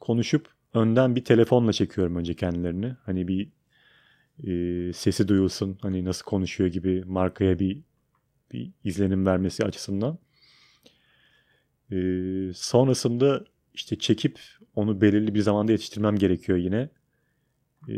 konuşup 0.00 0.48
önden 0.74 1.16
bir 1.16 1.24
telefonla 1.24 1.72
çekiyorum 1.72 2.16
önce 2.16 2.34
kendilerini. 2.34 2.96
Hani 3.04 3.28
bir 3.28 3.48
e, 4.44 4.92
sesi 4.92 5.28
duyulsun. 5.28 5.78
Hani 5.82 6.04
nasıl 6.04 6.24
konuşuyor 6.24 6.70
gibi 6.70 7.04
markaya 7.06 7.58
bir 7.58 7.82
bir 8.52 8.70
izlenim 8.84 9.26
vermesi 9.26 9.64
açısından. 9.64 10.18
E, 11.92 11.96
sonrasında 12.54 13.44
işte 13.74 13.98
çekip 13.98 14.40
onu 14.74 15.00
belirli 15.00 15.34
bir 15.34 15.40
zamanda 15.40 15.72
yetiştirmem 15.72 16.16
gerekiyor 16.16 16.58
yine. 16.58 16.88
E, 17.88 17.96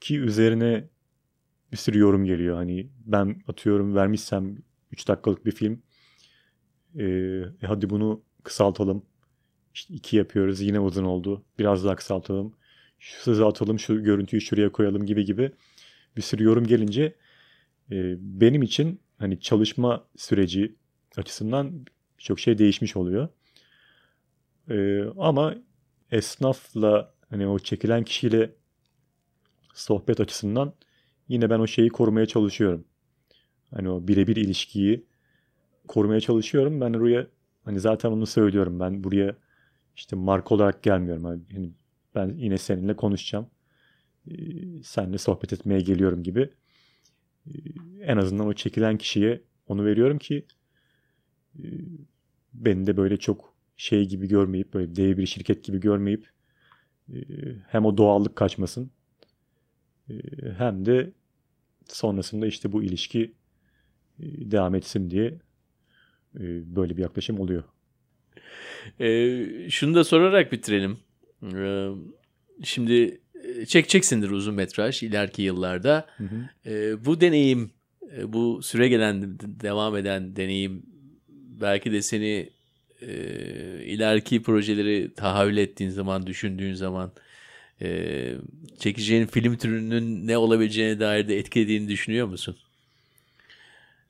ki 0.00 0.20
üzerine 0.20 0.88
bir 1.72 1.76
sürü 1.76 1.98
yorum 1.98 2.24
geliyor. 2.24 2.56
Hani 2.56 2.88
ben 3.06 3.42
atıyorum 3.48 3.94
vermişsem 3.94 4.56
3 4.92 5.08
dakikalık 5.08 5.46
bir 5.46 5.52
film. 5.52 5.82
E, 6.98 7.04
e, 7.62 7.66
hadi 7.66 7.90
bunu 7.90 8.22
kısaltalım. 8.42 9.02
İşte 9.74 9.94
iki 9.94 10.16
yapıyoruz 10.16 10.60
yine 10.60 10.80
uzun 10.80 11.04
oldu. 11.04 11.44
Biraz 11.58 11.84
daha 11.84 11.96
kısaltalım. 11.96 12.54
Şu 12.98 13.22
sızı 13.22 13.46
atalım, 13.46 13.78
şu 13.78 14.02
görüntüyü 14.02 14.40
şuraya 14.40 14.72
koyalım 14.72 15.06
gibi 15.06 15.24
gibi 15.24 15.52
bir 16.16 16.22
sürü 16.22 16.44
yorum 16.44 16.66
gelince 16.66 17.02
e, 17.90 18.16
benim 18.18 18.62
için 18.62 19.00
hani 19.18 19.40
çalışma 19.40 20.04
süreci 20.16 20.76
açısından 21.16 21.86
çok 22.18 22.40
şey 22.40 22.58
değişmiş 22.58 22.96
oluyor. 22.96 23.28
E, 24.70 25.04
ama 25.18 25.54
esnafla 26.10 27.14
hani 27.30 27.46
o 27.46 27.58
çekilen 27.58 28.04
kişiyle 28.04 28.50
sohbet 29.74 30.20
açısından 30.20 30.74
yine 31.28 31.50
ben 31.50 31.58
o 31.58 31.66
şeyi 31.66 31.88
korumaya 31.88 32.26
çalışıyorum. 32.26 32.84
Hani 33.70 33.90
o 33.90 34.08
birebir 34.08 34.36
ilişkiyi 34.36 35.06
korumaya 35.88 36.20
çalışıyorum. 36.20 36.80
Ben 36.80 36.94
buraya 36.94 37.26
hani 37.64 37.80
zaten 37.80 38.10
onu 38.10 38.26
söylüyorum. 38.26 38.80
Ben 38.80 39.04
buraya 39.04 39.36
işte 39.96 40.16
marka 40.16 40.54
olarak 40.54 40.82
gelmiyorum. 40.82 41.46
Yani 41.50 41.70
ben 42.14 42.34
yine 42.36 42.58
seninle 42.58 42.96
konuşacağım. 42.96 43.46
Ee, 44.30 44.34
seninle 44.84 45.18
sohbet 45.18 45.52
etmeye 45.52 45.80
geliyorum 45.80 46.22
gibi. 46.22 46.50
Ee, 47.46 47.50
en 48.00 48.16
azından 48.16 48.46
o 48.46 48.52
çekilen 48.52 48.98
kişiye 48.98 49.42
onu 49.66 49.84
veriyorum 49.84 50.18
ki 50.18 50.46
e, 51.58 51.64
beni 52.54 52.86
de 52.86 52.96
böyle 52.96 53.16
çok 53.16 53.54
şey 53.76 54.08
gibi 54.08 54.28
görmeyip 54.28 54.74
böyle 54.74 54.96
dev 54.96 55.16
bir 55.16 55.26
şirket 55.26 55.64
gibi 55.64 55.80
görmeyip 55.80 56.30
e, 57.12 57.18
hem 57.68 57.84
o 57.84 57.96
doğallık 57.96 58.36
kaçmasın 58.36 58.90
e, 60.10 60.14
hem 60.58 60.86
de 60.86 61.12
sonrasında 61.88 62.46
işte 62.46 62.72
bu 62.72 62.82
ilişki 62.82 63.34
devam 64.20 64.74
etsin 64.74 65.10
diye 65.10 65.38
böyle 66.34 66.96
bir 66.96 67.02
yaklaşım 67.02 67.40
oluyor. 67.40 67.62
E, 69.00 69.70
şunu 69.70 69.94
da 69.94 70.04
sorarak 70.04 70.52
bitirelim. 70.52 70.98
E, 71.56 71.90
şimdi 72.62 73.20
çekeceksindir 73.68 74.30
uzun 74.30 74.54
metraj 74.54 75.02
ileriki 75.02 75.42
yıllarda. 75.42 76.06
Hı 76.16 76.24
hı. 76.24 76.70
E, 76.70 77.04
bu 77.04 77.20
deneyim, 77.20 77.70
e, 78.16 78.32
bu 78.32 78.62
süre 78.62 78.88
gelen, 78.88 79.38
devam 79.40 79.96
eden 79.96 80.36
deneyim 80.36 80.82
belki 81.60 81.92
de 81.92 82.02
seni 82.02 82.50
e, 83.00 83.14
ileriki 83.84 84.42
projeleri 84.42 85.14
tahayyül 85.14 85.56
ettiğin 85.56 85.90
zaman, 85.90 86.26
düşündüğün 86.26 86.74
zaman 86.74 87.12
e, 87.82 88.34
çekeceğin 88.78 89.26
film 89.26 89.56
türünün 89.56 90.26
ne 90.26 90.38
olabileceğine 90.38 91.00
dair 91.00 91.28
de 91.28 91.38
etkilediğini 91.38 91.88
düşünüyor 91.88 92.26
musun? 92.26 92.56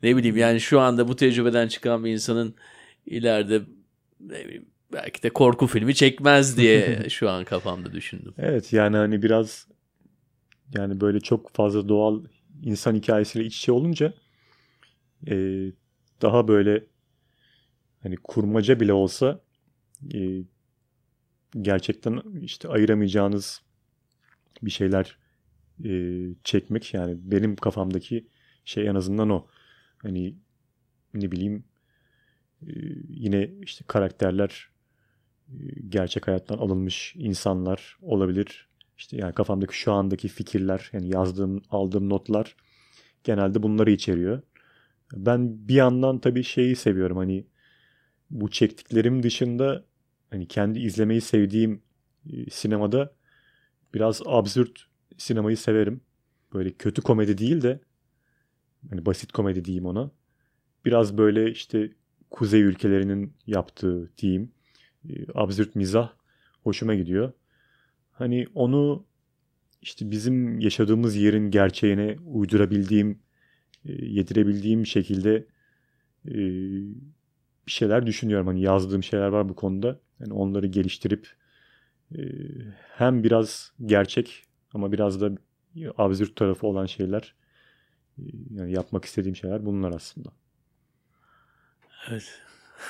Ne 0.02 0.16
bileyim 0.16 0.36
yani 0.36 0.60
şu 0.60 0.80
anda 0.80 1.08
bu 1.08 1.16
tecrübeden 1.16 1.68
çıkan 1.68 2.04
bir 2.04 2.12
insanın 2.12 2.54
ileride 3.06 3.62
ne 4.20 4.44
bileyim 4.44 4.66
belki 4.92 5.22
de 5.22 5.30
korku 5.30 5.66
filmi 5.66 5.94
çekmez 5.94 6.56
diye 6.56 7.04
şu 7.08 7.30
an 7.30 7.44
kafamda 7.44 7.92
düşündüm. 7.92 8.34
Evet 8.38 8.72
yani 8.72 8.96
hani 8.96 9.22
biraz 9.22 9.68
yani 10.74 11.00
böyle 11.00 11.20
çok 11.20 11.54
fazla 11.54 11.88
doğal 11.88 12.24
insan 12.62 12.94
hikayesiyle 12.94 13.46
iç 13.46 13.56
içe 13.56 13.72
olunca 13.72 14.14
e, 15.30 15.34
daha 16.22 16.48
böyle 16.48 16.84
hani 18.02 18.16
kurmaca 18.16 18.80
bile 18.80 18.92
olsa 18.92 19.40
e, 20.14 20.42
gerçekten 21.60 22.22
işte 22.42 22.68
ayıramayacağınız 22.68 23.62
bir 24.62 24.70
şeyler 24.70 25.16
e, 25.84 25.90
çekmek 26.44 26.94
yani 26.94 27.16
benim 27.18 27.56
kafamdaki 27.56 28.26
şey 28.64 28.86
en 28.88 28.94
azından 28.94 29.30
o. 29.30 29.46
Hani 30.02 30.34
ne 31.14 31.32
bileyim 31.32 31.64
ee, 32.66 32.72
yine 33.08 33.50
işte 33.62 33.84
karakterler 33.88 34.70
e, 35.48 35.54
gerçek 35.88 36.28
hayattan 36.28 36.58
alınmış 36.58 37.14
insanlar 37.16 37.98
olabilir. 38.02 38.68
İşte 38.98 39.16
yani 39.16 39.34
kafamdaki 39.34 39.76
şu 39.76 39.92
andaki 39.92 40.28
fikirler, 40.28 40.90
yani 40.92 41.08
yazdığım, 41.08 41.62
aldığım 41.70 42.08
notlar 42.10 42.56
genelde 43.24 43.62
bunları 43.62 43.90
içeriyor. 43.90 44.42
Ben 45.12 45.68
bir 45.68 45.74
yandan 45.74 46.18
tabii 46.18 46.44
şeyi 46.44 46.76
seviyorum 46.76 47.16
hani 47.16 47.46
bu 48.30 48.50
çektiklerim 48.50 49.22
dışında 49.22 49.84
hani 50.30 50.48
kendi 50.48 50.78
izlemeyi 50.78 51.20
sevdiğim 51.20 51.82
e, 52.32 52.50
sinemada 52.50 53.12
biraz 53.94 54.22
absürt 54.26 54.86
sinemayı 55.18 55.56
severim. 55.56 56.00
Böyle 56.54 56.72
kötü 56.72 57.02
komedi 57.02 57.38
değil 57.38 57.62
de 57.62 57.80
hani 58.90 59.06
basit 59.06 59.32
komedi 59.32 59.64
diyeyim 59.64 59.86
ona. 59.86 60.10
Biraz 60.84 61.18
böyle 61.18 61.50
işte 61.50 61.90
kuzey 62.30 62.62
ülkelerinin 62.62 63.32
yaptığı 63.46 64.10
diyeyim 64.18 64.52
e, 65.08 65.12
absürt 65.34 65.76
mizah 65.76 66.12
hoşuma 66.62 66.94
gidiyor. 66.94 67.32
Hani 68.12 68.46
onu 68.54 69.06
işte 69.82 70.10
bizim 70.10 70.60
yaşadığımız 70.60 71.16
yerin 71.16 71.50
gerçeğine 71.50 72.16
uydurabildiğim, 72.26 73.18
e, 73.84 73.92
yedirebildiğim 73.92 74.86
şekilde 74.86 75.46
e, 76.28 76.34
bir 77.66 77.72
şeyler 77.72 78.06
düşünüyorum. 78.06 78.46
Hani 78.46 78.60
yazdığım 78.60 79.02
şeyler 79.02 79.28
var 79.28 79.48
bu 79.48 79.56
konuda. 79.56 80.00
Yani 80.20 80.32
onları 80.32 80.66
geliştirip 80.66 81.28
e, 82.14 82.20
hem 82.96 83.24
biraz 83.24 83.72
gerçek 83.86 84.44
ama 84.74 84.92
biraz 84.92 85.20
da 85.20 85.30
absürt 85.98 86.36
tarafı 86.36 86.66
olan 86.66 86.86
şeyler 86.86 87.34
yani 88.50 88.72
yapmak 88.72 89.04
istediğim 89.04 89.36
şeyler 89.36 89.66
bunlar 89.66 89.92
aslında. 89.92 90.28
Evet. 92.10 92.40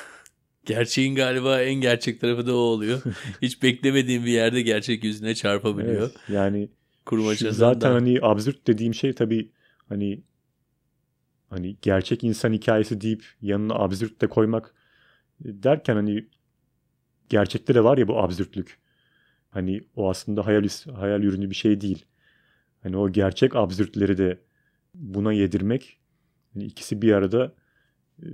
Gerçeğin 0.64 1.14
galiba 1.14 1.60
en 1.62 1.74
gerçek 1.74 2.20
tarafı 2.20 2.46
da 2.46 2.54
o 2.54 2.58
oluyor. 2.58 3.02
Hiç 3.42 3.62
beklemediğin 3.62 4.24
bir 4.24 4.32
yerde 4.32 4.62
gerçek 4.62 5.04
yüzüne 5.04 5.34
çarpabiliyor. 5.34 6.00
Evet, 6.00 6.16
yani 6.28 6.68
Kurmaca 7.06 7.52
zaten 7.52 7.90
da. 7.90 7.94
hani 7.94 8.18
absürt 8.22 8.66
dediğim 8.66 8.94
şey 8.94 9.12
tabii 9.12 9.50
hani 9.88 10.22
hani 11.50 11.76
gerçek 11.82 12.24
insan 12.24 12.52
hikayesi 12.52 13.00
deyip 13.00 13.24
yanına 13.42 13.74
absürt 13.74 14.20
de 14.20 14.26
koymak 14.26 14.74
e, 15.44 15.62
derken 15.62 15.94
hani 15.94 16.28
gerçekte 17.28 17.74
de 17.74 17.84
var 17.84 17.98
ya 17.98 18.08
bu 18.08 18.18
absürtlük. 18.18 18.78
Hani 19.50 19.80
o 19.96 20.10
aslında 20.10 20.46
hayal 20.46 20.68
hayal 20.94 21.22
ürünü 21.22 21.50
bir 21.50 21.54
şey 21.54 21.80
değil. 21.80 22.04
Hani 22.82 22.96
o 22.96 23.12
gerçek 23.12 23.56
absürtleri 23.56 24.18
de 24.18 24.38
buna 24.94 25.32
yedirmek 25.32 25.98
hani 26.54 26.64
ikisi 26.64 27.02
bir 27.02 27.12
arada 27.12 27.54
e, 28.22 28.26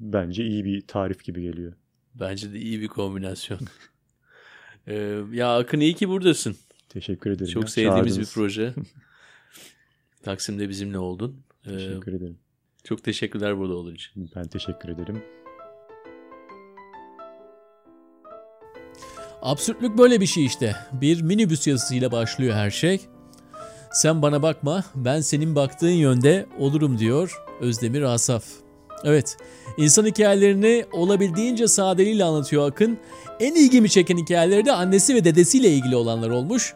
bence 0.00 0.44
iyi 0.44 0.64
bir 0.64 0.80
tarif 0.80 1.24
gibi 1.24 1.42
geliyor. 1.42 1.72
Bence 2.14 2.52
de 2.52 2.58
iyi 2.58 2.80
bir 2.80 2.88
kombinasyon. 2.88 3.60
ee, 4.86 5.20
ya 5.32 5.56
Akın 5.56 5.80
iyi 5.80 5.94
ki 5.94 6.08
buradasın. 6.08 6.56
Teşekkür 6.88 7.30
ederim. 7.30 7.52
Çok 7.52 7.62
ya. 7.62 7.68
sevdiğimiz 7.68 7.96
Çağırdınız. 7.96 8.18
bir 8.18 8.34
proje. 8.34 8.74
Taksim'de 10.22 10.68
bizimle 10.68 10.98
oldun. 10.98 11.42
Ee, 11.66 11.70
teşekkür 11.70 12.12
ederim. 12.12 12.38
Çok 12.84 13.04
teşekkürler 13.04 13.58
burada 13.58 13.74
olduğun 13.74 13.94
için. 13.94 14.30
Ben 14.36 14.44
teşekkür 14.44 14.88
ederim. 14.88 15.22
Absürtlük 19.42 19.98
böyle 19.98 20.20
bir 20.20 20.26
şey 20.26 20.46
işte. 20.46 20.76
Bir 20.92 21.22
minibüs 21.22 21.66
yazısıyla 21.66 22.12
başlıyor 22.12 22.54
her 22.54 22.70
şey. 22.70 23.00
Sen 23.94 24.22
bana 24.22 24.42
bakma, 24.42 24.84
ben 24.94 25.20
senin 25.20 25.54
baktığın 25.54 25.88
yönde 25.88 26.46
olurum 26.58 26.98
diyor 26.98 27.42
Özdemir 27.60 28.02
Asaf. 28.02 28.44
Evet, 29.04 29.36
insan 29.76 30.06
hikayelerini 30.06 30.84
olabildiğince 30.92 31.68
sadeliğiyle 31.68 32.24
anlatıyor 32.24 32.70
Akın. 32.70 32.98
En 33.40 33.54
ilgimi 33.54 33.90
çeken 33.90 34.16
hikayeleri 34.16 34.64
de 34.66 34.72
annesi 34.72 35.14
ve 35.14 35.24
dedesiyle 35.24 35.68
ilgili 35.68 35.96
olanlar 35.96 36.30
olmuş. 36.30 36.74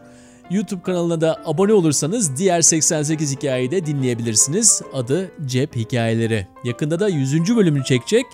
YouTube 0.51 0.81
kanalına 0.81 1.21
da 1.21 1.41
abone 1.45 1.73
olursanız 1.73 2.37
diğer 2.37 2.61
88 2.61 3.35
hikayeyi 3.35 3.71
de 3.71 3.85
dinleyebilirsiniz. 3.85 4.81
Adı 4.93 5.31
Cep 5.45 5.75
Hikayeleri. 5.75 6.47
Yakında 6.63 6.99
da 6.99 7.09
100. 7.09 7.55
bölümünü 7.55 7.83
çekecek. 7.83 8.25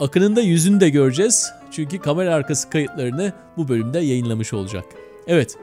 Akın'ın 0.00 0.36
da 0.36 0.40
yüzünü 0.40 0.80
de 0.80 0.88
göreceğiz. 0.90 1.50
Çünkü 1.70 1.98
kamera 1.98 2.34
arkası 2.34 2.70
kayıtlarını 2.70 3.32
bu 3.56 3.68
bölümde 3.68 3.98
yayınlamış 3.98 4.52
olacak. 4.52 4.84
Evet, 5.28 5.56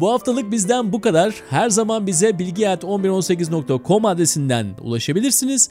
bu 0.00 0.12
haftalık 0.12 0.50
bizden 0.50 0.92
bu 0.92 1.00
kadar. 1.00 1.34
Her 1.50 1.70
zaman 1.70 2.06
bize 2.06 2.30
bilgi.1118.com 2.30 4.04
adresinden 4.04 4.66
ulaşabilirsiniz. 4.80 5.70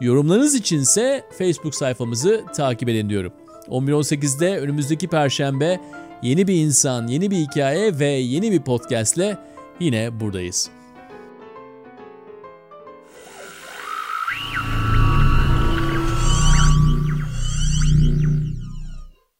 Yorumlarınız 0.00 0.54
içinse 0.54 1.24
Facebook 1.38 1.74
sayfamızı 1.74 2.44
takip 2.56 2.88
edin 2.88 3.08
diyorum. 3.08 3.32
11.18'de 3.68 4.58
önümüzdeki 4.58 5.08
perşembe 5.08 5.80
yeni 6.22 6.46
bir 6.46 6.54
insan, 6.54 7.06
yeni 7.06 7.30
bir 7.30 7.36
hikaye 7.36 7.98
ve 7.98 8.06
yeni 8.06 8.52
bir 8.52 8.60
podcastle 8.60 9.38
yine 9.80 10.20
buradayız. 10.20 10.70